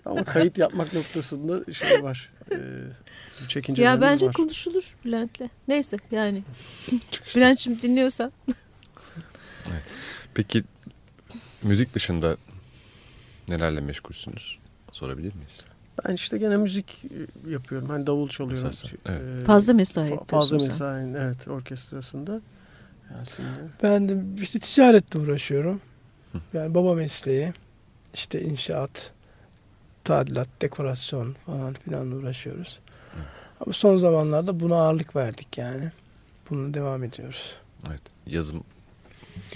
[0.05, 2.29] Ama kayıt yapmak noktasında şey var.
[2.51, 2.57] E,
[3.47, 4.33] çekincelerimiz Ya bence var.
[4.33, 5.49] konuşulur Bülent'le.
[5.67, 6.43] Neyse yani.
[7.35, 8.31] Bülent şimdi dinliyorsan.
[10.33, 10.63] Peki
[11.63, 12.37] müzik dışında
[13.49, 14.57] nelerle meşgulsünüz?
[14.91, 15.65] Sorabilir miyiz?
[16.05, 17.89] Ben işte gene müzik e, yapıyorum.
[17.89, 18.69] Hani davul çalıyorum.
[18.69, 19.21] Esasen, evet.
[19.41, 22.41] Ee, Fazla mesai fa- Fazla mesainin evet orkestrasında.
[23.19, 23.45] Yasin'le.
[23.83, 25.81] Ben de işte ticaretle uğraşıyorum.
[26.53, 27.53] Yani baba mesleği.
[28.13, 29.11] işte inşaat,
[30.03, 32.79] tadilat, dekorasyon falan filan uğraşıyoruz.
[33.59, 35.91] Ama son zamanlarda buna ağırlık verdik yani.
[36.49, 37.55] Bunu devam ediyoruz.
[37.87, 38.01] Evet.
[38.27, 38.63] Yazım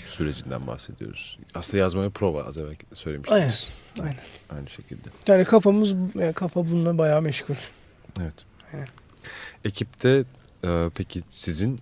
[0.05, 1.39] sürecinden bahsediyoruz.
[1.55, 3.69] Aslında yazmaya prova az evvel söylemiştiniz.
[3.99, 4.23] Aynen, aynen.
[4.49, 5.09] Aynı şekilde.
[5.27, 7.55] Yani kafamız, yani kafa bununla bayağı meşgul.
[8.19, 8.33] Evet.
[8.73, 8.89] Evet.
[9.65, 10.23] Ekipte
[10.63, 11.79] e, peki sizin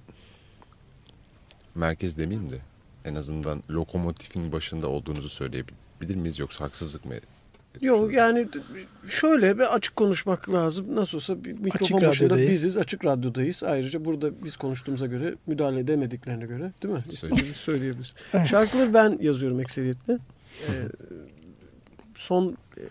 [1.75, 2.57] merkez demeyeyim de
[3.07, 7.13] en azından lokomotifin başında olduğunuzu söyleyebilir miyiz yoksa haksızlık mı?
[7.81, 8.47] Yok yani
[9.07, 10.95] şöyle bir açık konuşmak lazım.
[10.95, 12.51] Nasıl olsa bir mikrofon Açık başında radyodayız.
[12.51, 12.77] biziz.
[12.77, 13.63] Açık radyodayız.
[13.63, 17.03] Ayrıca burada biz konuştuğumuza göre müdahale edemediklerine göre değil mi?
[17.09, 18.15] İstediğimizi söyleyebiliriz.
[18.49, 20.13] Şarkıları ben yazıyorum ekseriyetle.
[20.67, 20.71] Ee,
[22.15, 22.81] son e,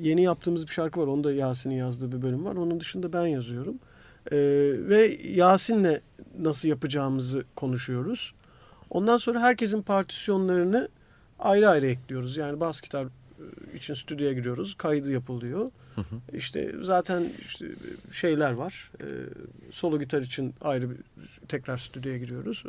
[0.00, 1.06] yeni yaptığımız bir şarkı var.
[1.06, 2.56] Onu da Yasin'in yazdığı bir bölüm var.
[2.56, 3.78] Onun dışında ben yazıyorum.
[4.32, 4.36] Ee,
[4.88, 6.00] ve Yasin'le
[6.38, 8.34] nasıl yapacağımızı konuşuyoruz.
[8.90, 10.88] Ondan sonra herkesin partisyonlarını
[11.38, 12.36] ayrı ayrı ekliyoruz.
[12.36, 14.74] Yani bas gitar e, için stüdyoya giriyoruz.
[14.78, 15.70] Kaydı yapılıyor.
[16.32, 17.66] İşte zaten işte
[18.12, 18.90] şeyler var.
[19.00, 19.06] E,
[19.72, 20.96] solo gitar için ayrı bir
[21.48, 22.64] tekrar stüdyoya giriyoruz.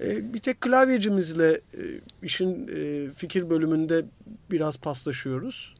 [0.00, 1.82] E, bir tek klavyecimizle e,
[2.22, 4.04] işin e, fikir bölümünde
[4.50, 5.74] biraz paslaşıyoruz.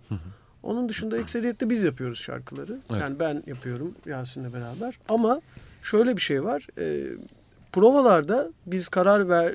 [0.63, 2.79] Onun dışında ekseriyetle biz yapıyoruz şarkıları.
[2.91, 3.01] Evet.
[3.01, 4.99] Yani ben yapıyorum Yasin'le beraber.
[5.09, 5.41] Ama
[5.83, 6.67] şöyle bir şey var.
[6.79, 7.07] E,
[7.73, 9.55] provalarda biz karar ver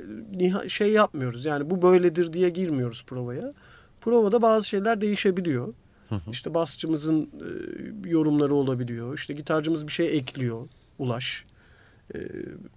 [0.68, 1.46] şey yapmıyoruz.
[1.46, 3.54] Yani bu böyledir diye girmiyoruz provaya.
[4.02, 5.74] Provada bazı şeyler değişebiliyor.
[6.32, 7.22] İşte basçımızın
[8.06, 9.18] e, yorumları olabiliyor.
[9.18, 10.68] İşte gitarcımız bir şey ekliyor.
[11.00, 11.46] Ulaş.
[12.16, 12.20] E,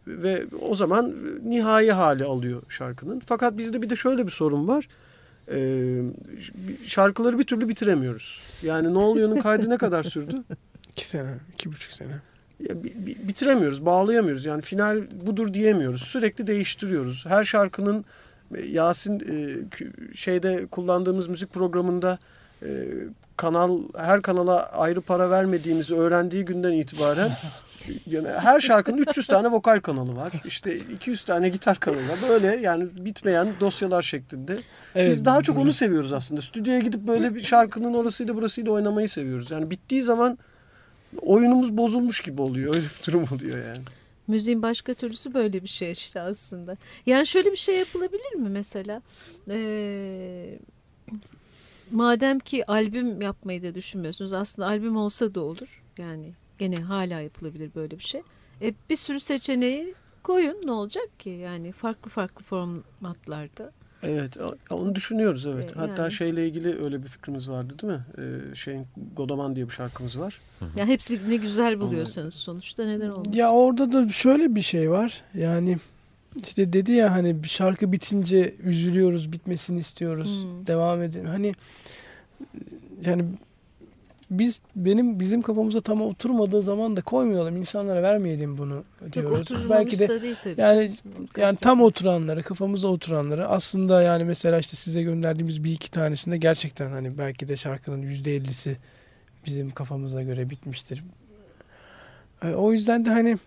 [0.07, 3.23] ve o zaman nihai hali alıyor şarkının.
[3.27, 4.89] Fakat bizde bir de şöyle bir sorun var.
[5.53, 6.03] E,
[6.85, 8.41] şarkıları bir türlü bitiremiyoruz.
[8.63, 10.43] Yani Ne Oluyor'un kaydı ne kadar sürdü?
[10.93, 12.21] İki sene, iki buçuk sene.
[13.29, 14.45] Bitiremiyoruz, bağlayamıyoruz.
[14.45, 16.03] Yani final budur diyemiyoruz.
[16.03, 17.25] Sürekli değiştiriyoruz.
[17.27, 18.05] Her şarkının
[18.55, 22.19] e, Yasin e, şeyde kullandığımız müzik programında
[22.63, 22.69] e,
[23.37, 27.31] kanal her kanala ayrı para vermediğimizi öğrendiği günden itibaren
[28.07, 30.33] yani her şarkının 300 tane vokal kanalı var.
[30.45, 32.19] İşte 200 tane gitar kanalı var.
[32.29, 34.59] Böyle yani bitmeyen dosyalar şeklinde.
[34.95, 36.43] Evet, Biz daha çok onu seviyoruz aslında.
[36.43, 39.51] Stüdyoya gidip böyle bir şarkının orasıyla burasıyla oynamayı seviyoruz.
[39.51, 40.39] Yani bittiği zaman
[41.23, 42.75] oyunumuz bozulmuş gibi oluyor.
[42.75, 43.85] Öyle bir durum oluyor yani.
[44.29, 46.77] Müziğin başka türlüsü böyle bir şey işte aslında.
[47.07, 49.03] Yani şöyle bir şey yapılabilir mi mesela?
[49.51, 50.59] Ee,
[51.91, 54.33] madem ki albüm yapmayı da düşünmüyorsunuz.
[54.33, 55.83] Aslında albüm olsa da olur.
[55.99, 58.23] Yani gene hala yapılabilir böyle bir şey.
[58.63, 61.31] E, bir sürü seçeneği koyun ne olacak ki?
[61.31, 63.73] Yani farklı farklı formatlarda.
[64.03, 64.37] Evet
[64.71, 65.71] onu düşünüyoruz evet.
[65.77, 66.13] E, Hatta yani.
[66.13, 68.05] şeyle ilgili öyle bir fikrimiz vardı değil mi?
[68.19, 70.41] Ee, şeyin Godaman diye bir şarkımız var.
[70.77, 73.33] Ya hepsi ne güzel buluyorsanız sonuçta neden olmasın?
[73.33, 75.23] Ya orada da şöyle bir şey var.
[75.35, 75.79] Yani
[76.43, 80.43] işte dedi ya hani bir şarkı bitince üzülüyoruz, bitmesini istiyoruz.
[80.43, 80.67] Hmm.
[80.67, 81.25] Devam edin.
[81.25, 81.55] Hani
[83.05, 83.25] yani
[84.31, 87.57] biz benim bizim kafamıza tam oturmadığı zaman da koymayalım.
[87.57, 89.33] insanlara vermeyelim bunu diyoruz.
[89.39, 90.61] Belki oturmamışsa de değil tabii.
[90.61, 91.29] yani canım.
[91.37, 96.91] yani tam oturanları, kafamıza oturanları aslında yani mesela işte size gönderdiğimiz bir iki tanesinde gerçekten
[96.91, 98.77] hani belki de şarkının yüzde ellisi
[99.47, 101.03] bizim kafamıza göre bitmiştir.
[102.43, 103.39] E, O yüzden de hani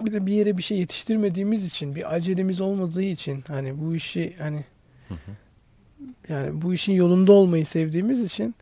[0.00, 4.34] bir de bir yere bir şey yetiştirmediğimiz için, bir acelemiz olmadığı için hani bu işi
[4.38, 4.64] hani
[6.28, 8.54] yani bu işin yolunda olmayı sevdiğimiz için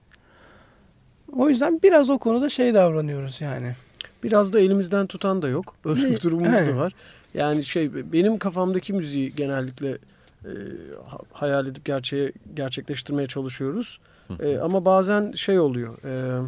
[1.32, 3.74] o yüzden biraz o konuda şey davranıyoruz yani.
[4.22, 5.74] Biraz da elimizden tutan da yok.
[5.84, 6.92] Öyle bir durumumuz da var.
[7.34, 9.88] Yani şey benim kafamdaki müziği genellikle
[10.44, 10.50] e,
[11.08, 14.00] ha- hayal edip gerçeğe gerçekleştirmeye çalışıyoruz.
[14.40, 15.94] E, ama bazen şey oluyor.
[16.04, 16.42] e,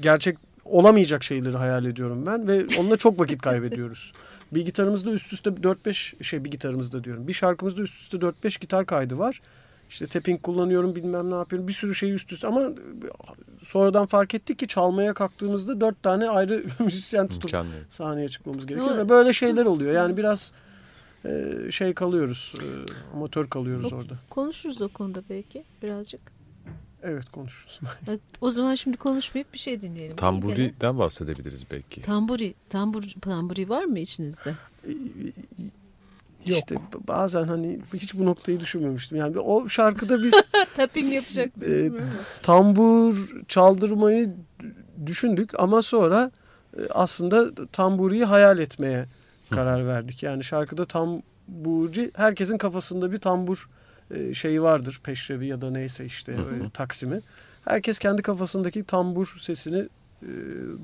[0.00, 4.12] gerçek olamayacak şeyleri hayal ediyorum ben ve onunla çok vakit kaybediyoruz.
[4.52, 7.28] Bir gitarımızda üst üste 4-5 şey bir gitarımızda diyorum.
[7.28, 9.40] Bir şarkımızda üst üste 4-5 gitar kaydı var.
[9.92, 11.68] İşte tapping kullanıyorum bilmem ne yapıyorum.
[11.68, 12.70] Bir sürü şey üst üste ama
[13.64, 17.84] sonradan fark ettik ki çalmaya kalktığımızda dört tane ayrı müzisyen tutup Mükemmel.
[17.88, 18.98] sahneye çıkmamız gerekiyor.
[18.98, 19.92] Ve böyle şeyler oluyor.
[19.92, 20.52] Yani biraz
[21.24, 22.54] e, şey kalıyoruz.
[22.60, 22.66] e,
[23.16, 24.14] amatör kalıyoruz orada.
[24.30, 26.20] Konuşuruz o konuda belki birazcık.
[27.02, 27.80] Evet konuşuruz.
[28.40, 30.16] O zaman şimdi konuşmayıp bir şey dinleyelim.
[30.16, 32.02] Tamburi'den bahsedebiliriz belki.
[32.02, 34.54] Tamburi, tambur, tamburi var mı içinizde?
[36.46, 36.58] Yok.
[36.58, 36.76] İşte
[37.08, 39.18] bazen hani hiç bu noktayı düşünmemiştim.
[39.18, 40.32] Yani o şarkıda biz
[40.76, 41.50] Tapping yapacak.
[41.66, 41.90] e,
[42.42, 44.34] tambur çaldırmayı
[45.06, 46.30] düşündük ama sonra
[46.76, 49.06] e, aslında tamburiyi hayal etmeye
[49.50, 50.22] karar verdik.
[50.22, 53.68] Yani şarkıda tamburi herkesin kafasında bir tambur
[54.10, 55.00] e, şeyi vardır.
[55.04, 57.20] Peşrevi ya da neyse işte e, taksimi.
[57.64, 59.88] Herkes kendi kafasındaki tambur sesini
[60.22, 60.28] e,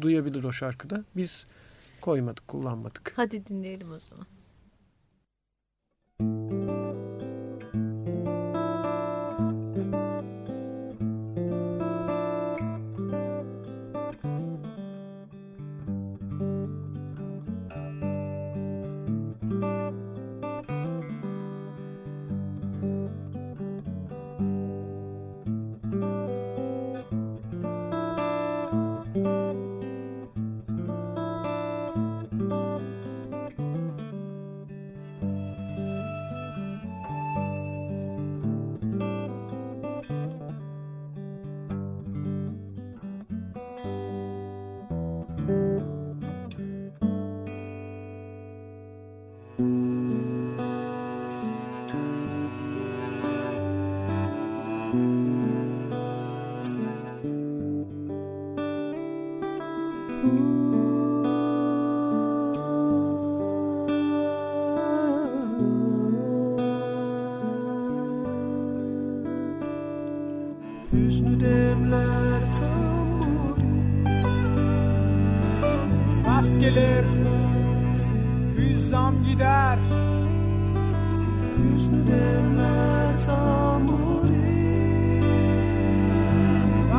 [0.00, 1.04] duyabilir o şarkıda.
[1.16, 1.46] Biz
[2.00, 3.12] koymadık, kullanmadık.
[3.16, 4.26] Hadi dinleyelim o zaman.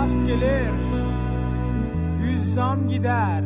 [0.09, 0.71] Rast gelir,
[2.21, 3.43] hüzzam gider.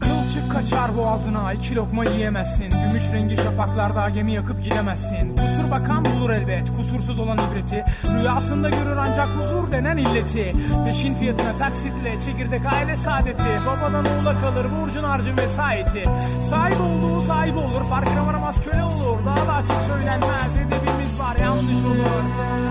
[0.00, 2.70] Kılçık kaçar boğazına, iki lokma yiyemezsin.
[2.70, 5.36] Gümüş rengi şafaklarda gemi yakıp gidemezsin.
[5.36, 7.84] Kusur bakan bulur elbet, kusursuz olan ibreti.
[8.20, 10.52] Rüyasında görür ancak huzur denen illeti.
[10.86, 13.48] Peşin fiyatına taksitle çekirdek aile saadeti.
[13.66, 16.04] Babadan oğula kalır burcun harcın vesayeti.
[16.48, 19.18] Sahip olduğu sahip olur, farkına varamaz köle olur.
[19.26, 22.67] Daha da açık söylenmez, edebimiz var yanlış olur.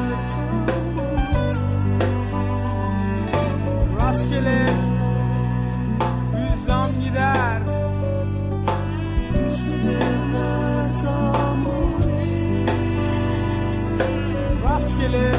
[4.37, 4.69] gelir
[6.33, 7.61] Gül zam gider.
[14.63, 15.35] Rast gelir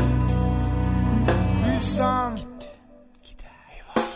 [1.65, 1.81] Gül
[3.23, 4.09] Gitti Eyvallah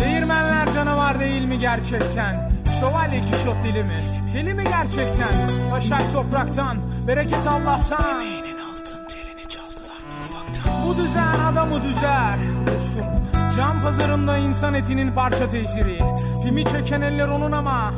[0.00, 2.50] Değirmenler canavar değil mi gerçekten?
[2.80, 4.04] Şövalye kişot dili mi?
[4.34, 5.28] Deli mi gerçekten?
[5.72, 8.10] Başak topraktan Bereket Allah'tan.
[8.10, 12.38] Emeğinin altın terini çaldılar ufaktan Bu düzen adamı düzer?
[12.66, 15.98] Dostum Can pazarında insan etinin parça tesiri.
[16.44, 17.94] Pimi çeken eller onun ama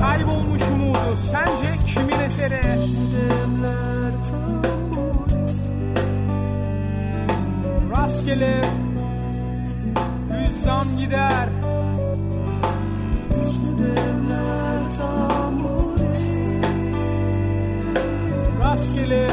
[0.00, 1.16] kaybolmuş umudu.
[1.18, 2.60] Sence kimin eseri?
[7.96, 8.64] Rastgele
[10.30, 11.48] Hüzzam gider
[18.60, 19.28] Rastgele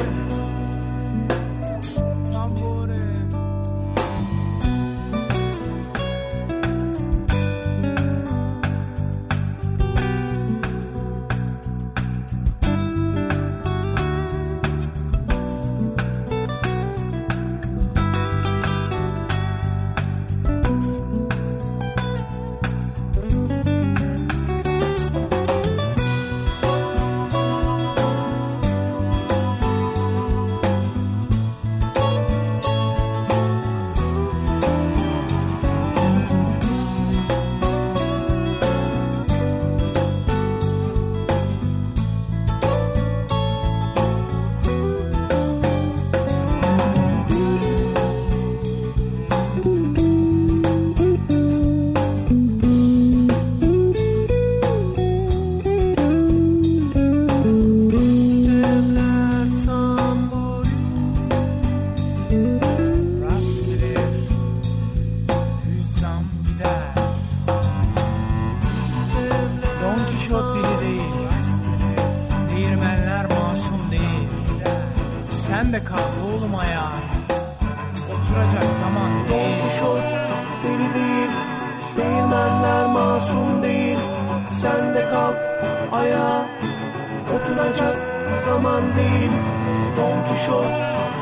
[89.98, 90.74] Don Kişot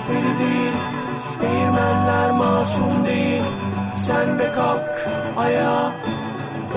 [0.10, 0.74] deli değil
[1.42, 3.44] Değirmenler masum değil.
[3.96, 5.92] Sen de kalk ayağa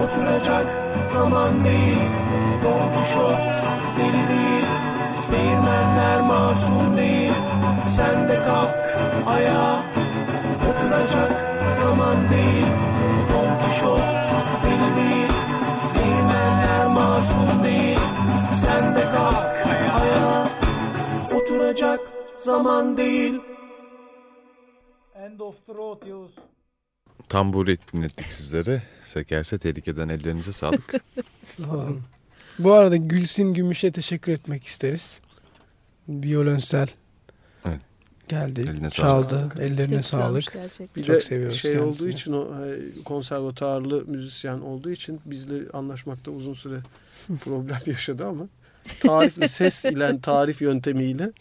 [0.05, 0.67] Oturacak
[1.15, 1.99] zaman değil.
[2.65, 3.41] Don Kişot
[3.99, 4.65] deli değil
[5.33, 7.33] Değirmenler masum değil.
[7.87, 9.77] Sen de kalk ayağa
[10.71, 11.33] Oturacak
[11.85, 12.84] zaman değil
[21.75, 22.01] Oturacak
[22.39, 23.35] zaman değil
[25.15, 26.31] End of the road Yavuz
[27.29, 28.83] Tamburi dinlettik sizlere.
[29.05, 30.95] Sekerse tehlikeden ellerinize sağlık.
[31.49, 32.03] Sağ olun.
[32.59, 35.21] Bu arada Gülsin Gümüş'e teşekkür etmek isteriz.
[36.09, 36.89] Violonsel.
[37.65, 37.81] Evet.
[38.29, 39.29] Geldi, Eline çaldı.
[39.41, 39.59] sağlık.
[39.61, 40.53] Ellerine Çok sağlık.
[40.53, 41.03] gerçekten.
[41.03, 42.05] Bir Çok de seviyoruz şey kendisini.
[42.05, 46.81] olduğu için o e, konservatuarlı müzisyen olduğu için bizle anlaşmakta uzun süre
[47.45, 48.47] problem yaşadı ama
[49.01, 51.33] tarifle ses ile tarif yöntemiyle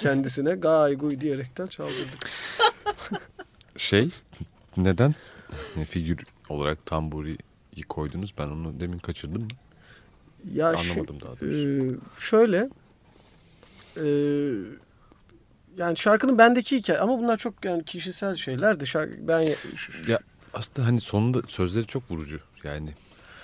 [0.00, 2.30] kendisine gay guy diyerekten çaldırdık.
[3.76, 4.08] Şey
[4.76, 5.14] neden
[5.76, 8.34] e, figür olarak tamburiyi koydunuz?
[8.38, 9.48] Ben onu demin kaçırdım mı?
[10.52, 11.68] Ya Anlamadım daha doğrusu.
[11.68, 12.68] Ee, şöyle
[13.96, 14.06] e,
[15.78, 19.40] yani şarkının bendeki hikaye ama bunlar çok yani kişisel şeyler de şarkı, ben
[20.08, 20.18] Ya
[20.54, 22.40] aslında hani sonunda sözleri çok vurucu.
[22.64, 22.94] Yani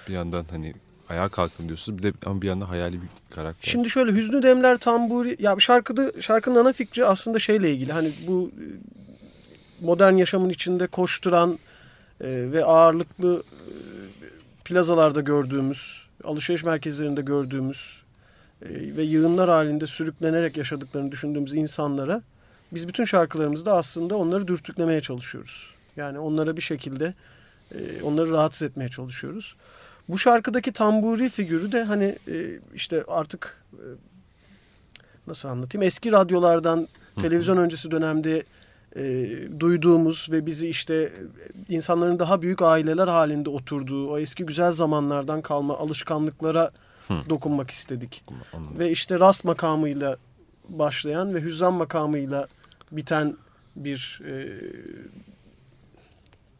[0.08, 0.74] bir yandan hani
[1.10, 3.70] ayağa kalkın diyorsunuz bir de ama bir yandan hayali bir karakter.
[3.70, 8.50] Şimdi şöyle Hüznü Demler Tamburi ya şarkıda şarkının ana fikri aslında şeyle ilgili hani bu
[8.58, 8.66] e,
[9.86, 11.58] modern yaşamın içinde koşturan
[12.20, 13.66] e, ve ağırlıklı e,
[14.64, 18.02] plazalarda gördüğümüz, alışveriş merkezlerinde gördüğümüz
[18.62, 22.22] e, ve yığınlar halinde sürüklenerek yaşadıklarını düşündüğümüz insanlara
[22.72, 25.66] biz bütün şarkılarımızda aslında onları dürtüklemeye çalışıyoruz.
[25.96, 27.14] Yani onlara bir şekilde
[27.74, 29.56] e, onları rahatsız etmeye çalışıyoruz.
[30.10, 33.84] Bu şarkıdaki tamburi figürü de hani e, işte artık e,
[35.26, 36.88] nasıl anlatayım eski radyolardan
[37.20, 38.44] televizyon öncesi dönemde
[38.96, 39.28] e,
[39.60, 45.42] duyduğumuz ve bizi işte e, insanların daha büyük aileler halinde oturduğu o eski güzel zamanlardan
[45.42, 46.70] kalma alışkanlıklara
[47.08, 47.14] Hı.
[47.28, 48.24] dokunmak istedik.
[48.52, 48.78] Anladım.
[48.78, 50.16] Ve işte rast makamıyla
[50.68, 52.46] başlayan ve hüzzam makamıyla
[52.92, 53.36] biten
[53.76, 54.58] bir e,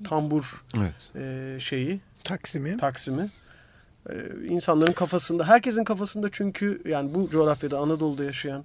[0.05, 1.11] tambur Evet.
[1.17, 2.77] e, şeyi Taksimi.
[2.77, 3.29] Taksim'i.
[4.11, 4.15] Ee,
[4.49, 8.65] insanların kafasında, herkesin kafasında çünkü yani bu coğrafyada Anadolu'da yaşayan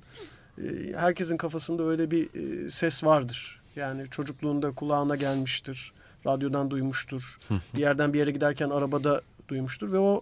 [0.57, 2.29] e, herkesin kafasında öyle bir
[2.65, 3.61] e, ses vardır.
[3.75, 5.93] Yani çocukluğunda kulağına gelmiştir,
[6.25, 7.39] radyodan duymuştur,
[7.75, 10.21] bir yerden bir yere giderken arabada duymuştur ve o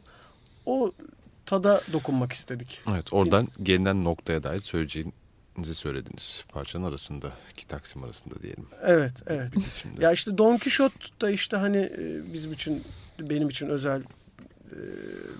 [0.65, 0.91] o
[1.45, 2.81] tada dokunmak istedik.
[2.91, 6.43] Evet oradan gelinen noktaya dair söyleyeceğinizi söylediniz.
[6.49, 8.65] Parçanın arasında, iki taksim arasında diyelim.
[8.83, 9.51] Evet, evet.
[9.81, 10.03] Şimdi.
[10.03, 12.83] Ya işte Don Quixote da işte hani e, bizim için
[13.19, 14.01] benim için özel
[14.71, 14.77] e,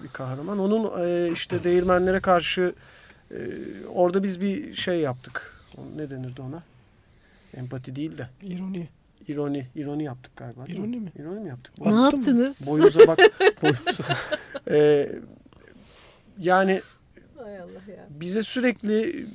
[0.03, 0.59] bir kahraman.
[0.59, 2.74] Onun e, işte değirmenlere karşı
[3.32, 3.38] e,
[3.93, 5.53] orada biz bir şey yaptık.
[5.95, 6.63] Ne denirdi ona?
[7.57, 8.88] Empati değil de İroni.
[9.28, 9.67] ironi.
[9.76, 10.65] ironi yaptık galiba.
[10.65, 11.11] değil İroni mi?
[11.19, 11.78] İroni mi yaptık?
[11.78, 11.99] Ne Baktım.
[12.03, 12.67] yaptınız?
[12.67, 13.19] Boyumuza bak.
[13.61, 14.03] boyumuza.
[14.71, 15.09] E,
[16.39, 16.82] yani
[17.43, 18.05] Hay Allah ya.
[18.09, 19.26] bize sürekli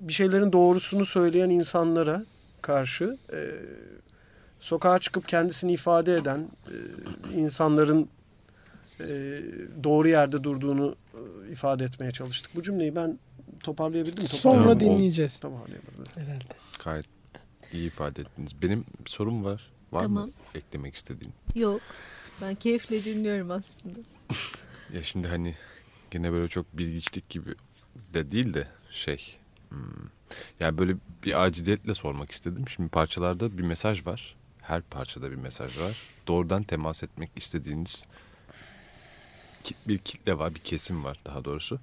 [0.00, 2.24] bir şeylerin doğrusunu söyleyen insanlara
[2.62, 3.38] karşı e,
[4.60, 6.74] sokağa çıkıp kendisini ifade eden e,
[7.34, 8.08] insanların
[9.00, 9.06] e,
[9.84, 12.54] doğru yerde durduğunu e, ifade etmeye çalıştık.
[12.54, 13.18] Bu cümleyi ben
[13.60, 14.28] toparlayabildim mi?
[14.28, 14.58] Sonra.
[14.58, 16.04] Tamam, dinleyeceğiz Toparlayamadım.
[16.14, 16.44] herhalde.
[16.84, 17.06] Gayet
[17.72, 18.62] iyi ifade ettiniz.
[18.62, 19.70] Benim bir sorum var.
[19.92, 20.26] Var Tamam.
[20.26, 21.32] mı eklemek istediğin?
[21.54, 21.80] Yok.
[22.42, 23.98] Ben keyifle dinliyorum aslında.
[24.94, 25.54] Ya şimdi hani
[26.10, 27.50] gene böyle çok bilgiçlik gibi
[28.14, 29.36] de değil de şey.
[29.68, 29.78] hmm,
[30.60, 32.64] yani böyle bir aciliyetle sormak istedim.
[32.68, 34.36] Şimdi parçalarda bir mesaj var.
[34.68, 35.96] Her parçada bir mesaj var.
[36.26, 38.04] Doğrudan temas etmek istediğiniz
[39.88, 41.80] bir kitle var, bir kesim var daha doğrusu.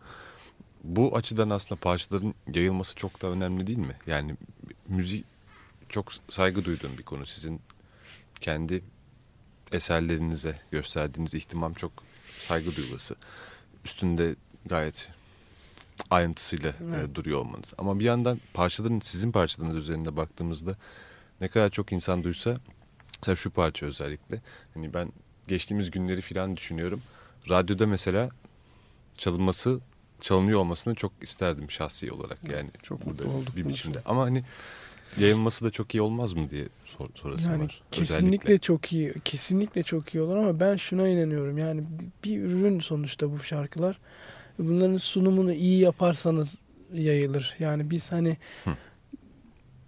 [0.84, 3.98] Bu açıdan aslında parçaların yayılması çok da önemli değil mi?
[4.08, 4.36] Yani
[4.88, 5.26] müzik
[5.90, 7.26] çok saygı duyduğum bir konu.
[7.26, 7.62] Sizin
[8.42, 8.84] kendi
[9.72, 11.92] eserlerinize gösterdiğiniz ihtimam çok
[12.40, 13.16] saygı duyulası.
[13.86, 15.10] Üstünde gayet
[16.10, 17.16] ayrıntısıyla e, Evet.
[17.16, 17.74] duruyor olmanız.
[17.78, 20.76] Ama bir yandan parçaların sizin parçalarınız üzerinde baktığımızda
[21.42, 22.58] ne kadar çok insan duysa
[23.26, 24.42] mesela şu parça özellikle
[24.74, 25.08] hani ben
[25.48, 27.02] geçtiğimiz günleri filan düşünüyorum.
[27.50, 28.30] Radyoda mesela
[29.18, 29.80] çalınması
[30.22, 34.02] çalınıyor olmasını çok isterdim şahsi olarak yani Çok burada olduk bir biçimde.
[34.06, 34.44] Ama hani
[35.18, 37.82] yayılması da çok iyi olmaz mı diye sor, sorası Yani var.
[37.92, 38.58] kesinlikle Özellikle.
[38.58, 41.58] çok iyi, kesinlikle çok iyi olur ama ben şuna inanıyorum.
[41.58, 41.84] Yani
[42.24, 44.00] bir ürün sonuçta bu şarkılar.
[44.60, 46.58] Bunların sunumunu iyi yaparsanız
[46.94, 47.56] yayılır.
[47.60, 48.78] Yani biz hani Hı.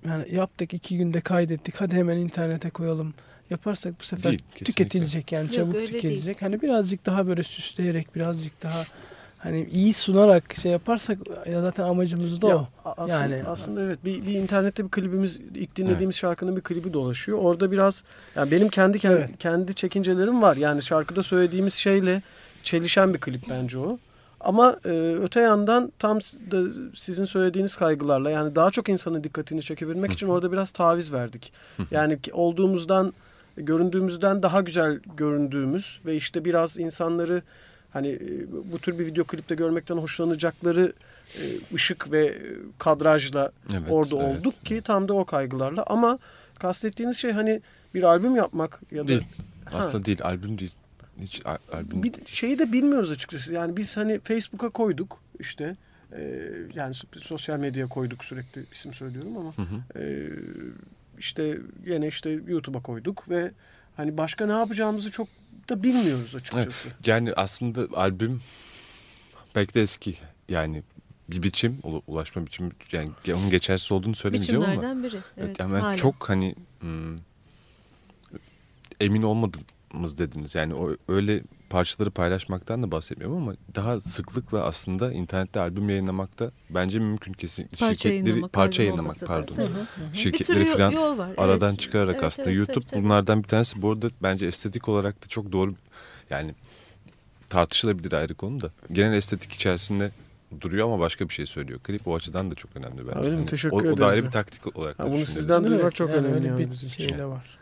[0.06, 1.76] Yani yaptık iki günde kaydettik.
[1.78, 3.14] Hadi hemen internete koyalım.
[3.50, 4.66] Yaparsak bu sefer Değil, kesinlikle.
[4.66, 6.02] tüketilecek yani Yok, çabuk öyle değil.
[6.02, 6.42] tüketilecek.
[6.42, 8.84] Hani birazcık daha böyle süsleyerek, birazcık daha
[9.38, 11.18] hani iyi sunarak şey yaparsak
[11.50, 12.68] ya zaten amacımız da Ya, o.
[12.86, 17.38] aslında, Yani- aslında evet bir, bir internette bir klibimiz ilk dinlediğimiz şarkının bir klibi dolaşıyor.
[17.42, 18.04] Orada biraz
[18.36, 19.30] yani benim kendi kendi, Evet.
[19.40, 20.58] kendi çekincelerim var.
[20.58, 22.22] Yani şarkıda söylediğimiz şeyle
[22.64, 23.98] çelişen bir klip bence o.
[24.48, 24.90] Ama e,
[25.22, 26.64] öte yandan tam da
[26.96, 31.54] sizin söylediğiniz kaygılarla yani daha çok insanın dikkatini çekebilmek için orada biraz taviz verdik.
[31.92, 33.14] Yani olduğumuzdan
[33.58, 37.42] göründüğümüzden daha güzel göründüğümüz ve işte biraz insanları
[37.94, 40.94] hani e, bu tür bir video klipte görmekten hoşlanacakları
[41.36, 41.44] e,
[41.76, 42.42] ışık ve e,
[42.80, 44.40] kadrajla Evet, orada evet.
[44.40, 46.20] olduk ki tam da o kaygılarla ama
[46.60, 47.62] kastettiğiniz şey hani
[47.96, 49.28] bir albüm yapmak ya da Değil.
[49.66, 49.78] Ha.
[49.78, 50.72] Aslında değil, albüm değil.
[51.22, 53.54] Hiç al- albüm bir şeyi de bilmiyoruz açıkçası.
[53.54, 55.76] Yani biz hani Facebook'a koyduk işte
[56.18, 56.44] e,
[56.74, 60.00] yani sosyal medyaya koyduk sürekli isim söylüyorum ama Hı hı.
[60.04, 60.30] e,
[61.20, 63.52] işte yine işte YouTube'a koyduk ve
[63.96, 65.28] hani başka ne yapacağımızı çok
[65.70, 66.90] da bilmiyoruz açıkçası.
[67.06, 68.42] Yani aslında albüm
[69.56, 70.16] belki de eski
[70.50, 70.84] yani
[71.30, 74.72] bir biçim, ula- ulaşma biçimi yani onun geçersiz olduğunu söylemeyeceğim ama.
[74.72, 75.16] Biçimlerden biri.
[75.16, 75.96] Evet, Evet, yani ben hala.
[75.98, 77.16] çok hani hmm,
[79.00, 79.22] emin
[79.94, 80.56] olmadınız dediniz.
[80.56, 87.00] Yani o öyle parçaları paylaşmaktan da bahsetmiyorum ama daha sıklıkla aslında internette albüm yayınlamakta bence
[87.00, 87.78] mümkün kesinlikle.
[87.78, 89.26] Parça Şirketleri yayınlamak, parça yayınlamak da.
[89.26, 89.56] pardon.
[89.56, 89.68] Hı hı,
[90.14, 91.80] Şirketleri falan yol var, aradan evet.
[91.80, 93.04] çıkararak Evet, aslında evet, YouTube tabii, tabii.
[93.04, 93.82] bunlardan bir tanesi.
[93.82, 95.74] Bu arada bence estetik olarak da çok doğru
[96.30, 96.56] yani
[97.50, 98.72] tartışılabilir ayrı konu da.
[98.92, 100.12] Genel estetik içerisinde
[100.62, 101.80] duruyor ama başka bir şey söylüyor.
[101.80, 103.20] Klip o açıdan da çok önemli bence.
[103.20, 103.46] öyle mi?
[103.46, 106.34] Teşekkür o, o da ayrı bir taktik olarak da Ha, bunu sizden duymak çok önemli
[106.34, 107.58] öyle yani bir şey de var.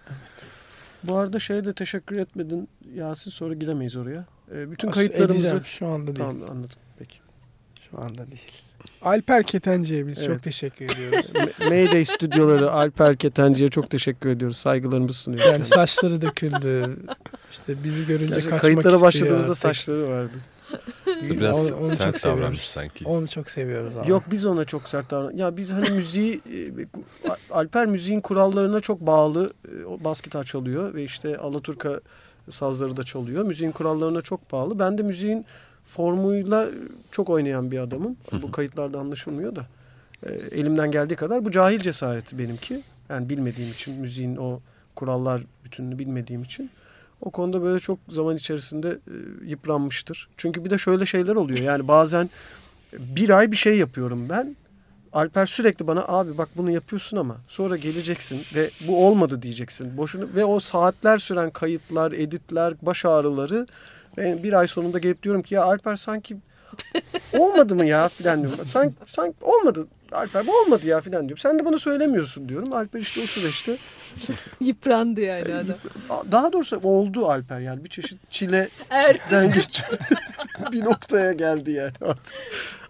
[1.07, 4.25] Bu arada şeye de teşekkür etmedin Yasin sonra giremeyiz oraya.
[4.51, 6.29] E, bütün Edeceğim, kayıtlarımızı şu anda değil.
[6.29, 7.17] Tamam anladım peki.
[7.91, 8.51] Şu anda değil.
[9.01, 10.27] Alper Ketenci'ye biz Evet.
[10.27, 11.25] çok teşekkür ediyoruz.
[11.35, 14.57] Ma- Mayday stüdyoları Alper Ketenci'ye çok teşekkür ediyoruz.
[14.57, 15.51] Saygılarımızı sunuyoruz.
[15.51, 16.97] Yani saçları döküldü.
[17.51, 20.37] İşte bizi görünce Gerçi kaçmak kayıtlara istiyor başladığımızda saçları vardı.
[21.22, 22.59] Biraz Onu- onu çok sert davranmış seviyoruz.
[22.61, 23.05] sanki.
[23.07, 24.09] Onu çok seviyoruz abi.
[24.09, 25.38] Yok biz ona çok sert davran.
[25.38, 26.72] Ya biz hani müziği e,
[27.51, 29.53] Alper müziğin kurallarına çok bağlı.
[29.68, 31.99] E, bas gitar çalıyor ve işte Alaturka
[32.49, 33.43] sazları da çalıyor.
[33.45, 34.80] Müziğin kurallarına çok bağlı.
[34.80, 35.45] Ben de müziğin
[35.86, 36.68] formuyla
[37.11, 38.18] çok oynayan bir adamım.
[38.41, 39.66] Bu kayıtlarda anlaşılmıyor da.
[40.24, 42.82] E, elimden geldiği kadar bu cahil cesareti benimki.
[43.09, 44.59] Yani bilmediğim için müziğin o
[44.95, 46.70] kurallar bütününü bilmediğim için.
[47.26, 49.13] O konuda böyle çok zaman içerisinde e,
[49.49, 50.30] yıpranmıştır.
[50.38, 51.59] Çünkü bir de şöyle şeyler oluyor.
[51.59, 52.30] Yani bazen
[52.93, 54.55] bir ay bir şey yapıyorum ben.
[55.13, 59.97] Alper sürekli bana abi bak bunu yapıyorsun ama sonra geleceksin ve bu olmadı diyeceksin.
[59.97, 63.67] Boşuna ve o saatler süren kayıtlar, editler, baş ağrıları
[64.17, 66.38] ve bir ay sonunda gelip diyorum ki ya Alper sanki
[67.38, 68.65] olmadı mı ya filan diyorum.
[68.65, 69.88] Sanki, sanki olmadı.
[70.11, 71.37] Alper bu olmadı ya filan diyorum.
[71.37, 72.73] Sen de bana söylemiyorsun diyorum.
[72.73, 73.77] Alper işte o süreçte
[74.59, 75.77] Yıprandı yani adam.
[76.31, 79.53] daha doğrusu oldu Alper yani bir çeşit çileden Ertesi.
[79.55, 79.83] geçti.
[80.71, 82.33] bir noktaya geldi yani artık.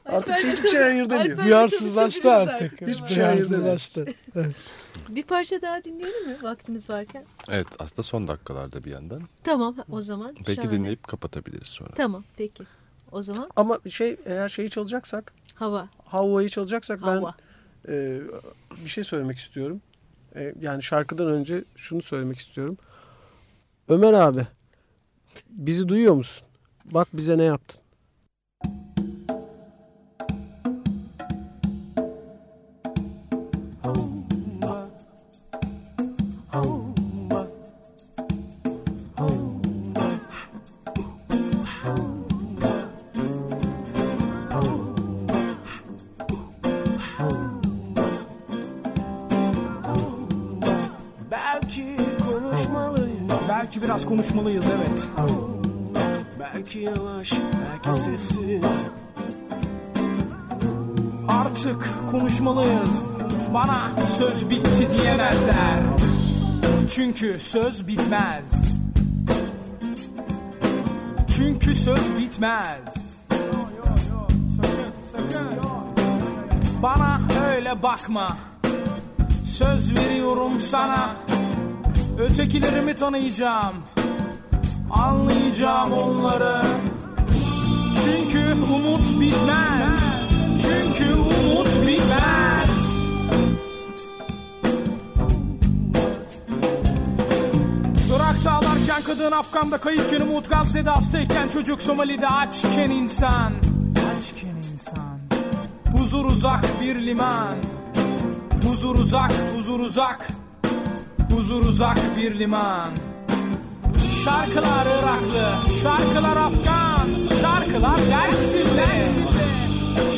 [0.06, 1.42] Artık Alper- hiçbir şey ayırt edemiyor.
[1.42, 2.74] Duyarsızlaştı artık.
[2.74, 2.88] artık.
[2.88, 4.06] Hiçbir şey ayırt Duyarsızlaştı.
[5.10, 7.26] Bir parça daha dinleyelim mi vaktimiz varken?
[7.50, 9.22] Evet aslında son dakikalarda bir yandan.
[9.44, 10.36] Tamam o zaman.
[10.36, 10.72] Belki şahane.
[10.72, 11.90] dinleyip kapatabiliriz sonra.
[11.96, 12.64] Tamam peki.
[13.12, 15.90] O zaman Ama şey eğer şeyi çalacaksak hava.
[16.06, 17.36] Havva'yı çalacaksak Hava.
[17.88, 18.22] ben e,
[18.84, 19.82] bir şey söylemek istiyorum.
[20.36, 22.78] E, yani şarkıdan önce şunu söylemek istiyorum.
[23.90, 24.48] Ömer abi
[25.50, 26.48] bizi duyuyor musun?
[26.86, 27.82] Bak bize ne yaptın.
[53.50, 55.08] Belki biraz konuşmalıyız evet.
[56.40, 58.64] Belki yavaş belki sessiz
[61.28, 63.10] Artık konuşmalıyız.
[63.54, 65.80] Bana söz bitti diyemezler.
[66.90, 68.64] Çünkü söz bitmez.
[71.38, 73.20] Çünkü söz bitmez.
[76.84, 78.38] Bana öyle bakma.
[79.46, 81.25] Söz veriyorum sana.
[82.20, 83.76] Ötekilerimi tanıyacağım.
[84.92, 86.62] Anlayacağım onları.
[88.04, 90.00] Çünkü umut bitmez.
[90.62, 92.70] Çünkü umut bitmez.
[98.16, 103.54] Irak'ta ağlarken kadın Afgan'da kayıpken umut Gazze'de hastayken çocuk Somali'de açken insan.
[104.18, 105.20] Açken insan.
[105.98, 107.56] Huzur uzak bir liman.
[108.70, 110.35] Huzur uzak, huzur uzak.
[111.36, 112.90] Huzur uzak bir liman.
[114.24, 117.10] Şarkılar Iraklı, şarkılar Afgan,
[117.42, 119.30] şarkılar Dersimli.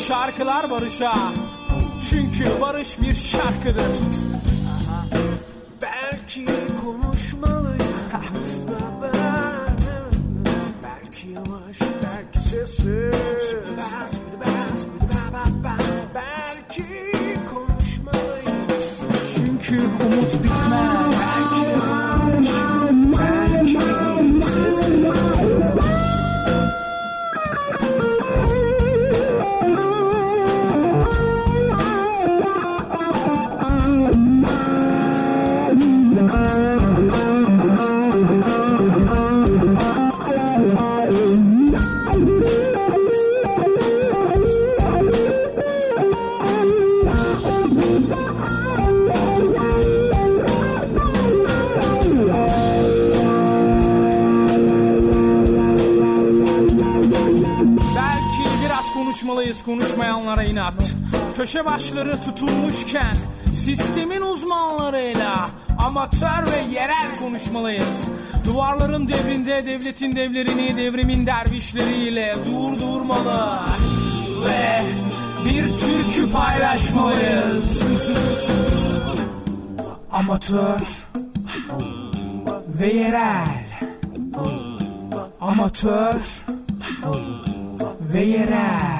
[0.06, 1.14] Şarkılar barışa,
[2.10, 3.92] çünkü barış bir şarkıdır.
[5.82, 6.46] Belki
[6.84, 7.88] konuşmalıyım
[10.82, 13.56] Belki yavaş belki sessiz
[16.14, 16.84] Belki
[17.54, 18.66] konuşmalıyım
[19.34, 20.67] Çünkü umut bitmez.
[61.48, 63.16] Köşe başları tutulmuşken
[63.52, 68.08] sistemin uzmanlarıyla amatör ve yerel konuşmalıyız.
[68.44, 73.60] Duvarların devrinde devletin devlerini devrimin dervişleriyle durdurmalı
[74.44, 74.82] ve
[75.44, 77.82] bir türkü paylaşmalıyız.
[80.12, 80.80] Amatör
[82.80, 83.64] ve yerel.
[85.40, 86.14] Amatör
[88.00, 88.97] ve yerel.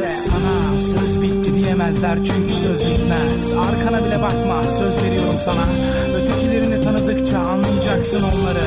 [0.00, 0.14] Nerede?
[0.14, 3.52] Sana söz bitti diyemezler çünkü söz bitmez.
[3.52, 5.64] Arkana bile bakma söz veriyorum sana.
[6.14, 8.64] Ötekilerini tanıdıkça anlayacaksın onları.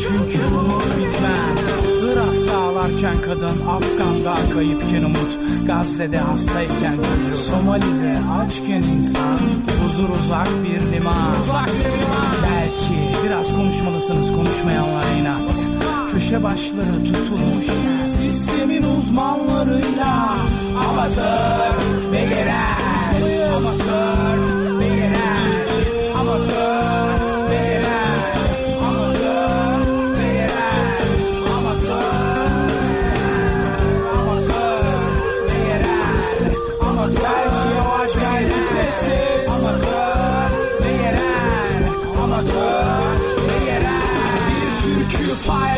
[0.00, 1.68] Çünkü umut bitmez.
[2.12, 9.38] Irak'ta ağlarken kadın, Afgan'da kayıpken umut, Gazze'de hastayken çocuk, Somali'de açken insan,
[9.82, 11.32] huzur uzak bir liman.
[11.42, 12.36] Uzak bir liman.
[12.42, 15.85] Belki biraz konuşmalısınız konuşmayanlara inat.
[16.16, 17.66] Köşe başları tutulmuş
[18.06, 20.36] sistemin uzmanlarıyla
[20.88, 23.56] amatör ve yerel.
[23.56, 25.52] Amatör ve yerel.
[26.20, 28.20] Amatör ve yerel.
[28.88, 29.86] Amatör
[30.18, 30.86] ve yerel.
[31.58, 32.06] Amatör.
[34.18, 34.86] Amatör.
[36.80, 37.46] Amatör.
[38.22, 38.66] Belki.
[44.48, 45.75] Bir türkü paylaşmalıyız.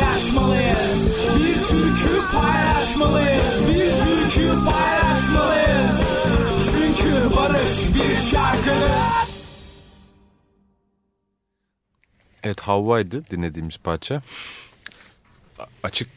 [2.32, 3.68] Paylaşmalıyız.
[3.68, 6.00] Bir türkü paylaşmalıyız.
[6.70, 8.90] Çünkü barış bir şarkıdır.
[12.42, 14.22] Evet Havva'ydı dinlediğimiz parça.
[15.82, 16.08] Açık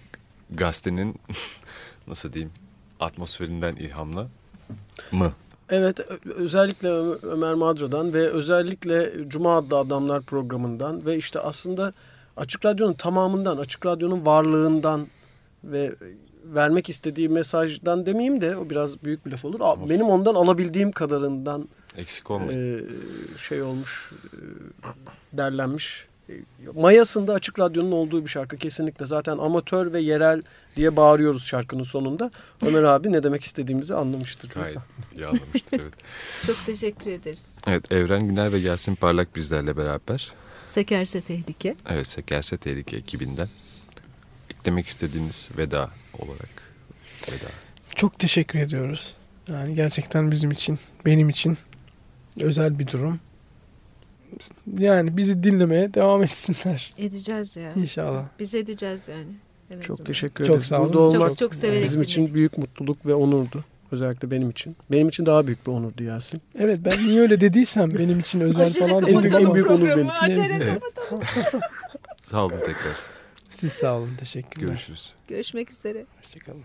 [0.49, 1.15] gazetenin
[2.07, 2.53] nasıl diyeyim
[2.99, 4.27] atmosferinden ilhamla
[5.11, 5.33] mı?
[5.69, 6.89] Evet özellikle
[7.27, 11.93] Ömer Madra'dan ve özellikle Cuma adlı adamlar programından ve işte aslında
[12.37, 15.07] Açık Radyo'nun tamamından, Açık Radyo'nun varlığından
[15.63, 15.95] ve
[16.45, 19.59] vermek istediği mesajdan demeyeyim de o biraz büyük bir laf olur.
[19.63, 22.79] A- Benim ondan alabildiğim kadarından Eksik olmayın.
[22.79, 26.05] e, şey olmuş, e, derlenmiş.
[26.75, 29.05] Mayasında Açık Radyo'nun olduğu bir şarkı kesinlikle.
[29.05, 30.41] Zaten amatör ve yerel
[30.75, 32.31] diye bağırıyoruz şarkının sonunda.
[32.65, 34.49] Ömer abi ne demek istediğimizi anlamıştır.
[34.49, 34.77] Gayet
[35.15, 35.93] iyi anlamıştır evet.
[36.47, 37.55] Çok teşekkür ederiz.
[37.67, 40.31] Evet Evren Güner ve Yasin Parlak bizlerle beraber.
[40.65, 41.75] Sekerse tehlike.
[41.89, 43.47] Evet Sekerse Tehlike ekibinden.
[44.61, 45.89] Eklemek istediğiniz veda
[46.19, 46.49] olarak.
[47.27, 47.49] Veda.
[47.95, 49.15] Çok teşekkür ediyoruz.
[49.47, 51.57] Yani gerçekten bizim için, benim için
[52.39, 53.19] özel bir durum.
[54.77, 57.71] Yani bizi dinlemeye devam etsinler Edeceğiz ya.
[57.73, 58.25] inşallah.
[58.39, 59.27] Biz edeceğiz yani.
[59.71, 60.07] En Çok azından.
[60.07, 60.67] teşekkür Çok ederiz.
[60.67, 60.87] sağ olun.
[60.93, 63.63] Burada olmak Çok çok severek bizim için büyük mutluluk ve onurdu.
[63.91, 64.75] Özellikle benim için.
[64.91, 66.41] Benim için daha büyük bir onurdu Yasin.
[66.59, 70.09] Evet ben niye öyle dediysem benim için özel falan en büyük- en büyük onur benim.
[70.09, 70.73] Acele Evet.
[70.73, 71.23] kapatalım.
[72.21, 73.10] Sağ olun tekrar.
[73.51, 74.15] Siz sağ olun.
[74.15, 74.67] Teşekkürler.
[74.67, 75.13] Görüşürüz.
[75.27, 76.05] Görüşmek üzere.
[76.21, 76.63] Hoşçakalın.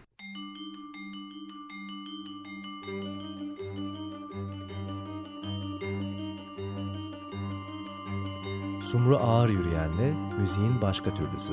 [8.83, 11.53] Sumru Ağır Yürüyen'le müziğin başka türlüsü.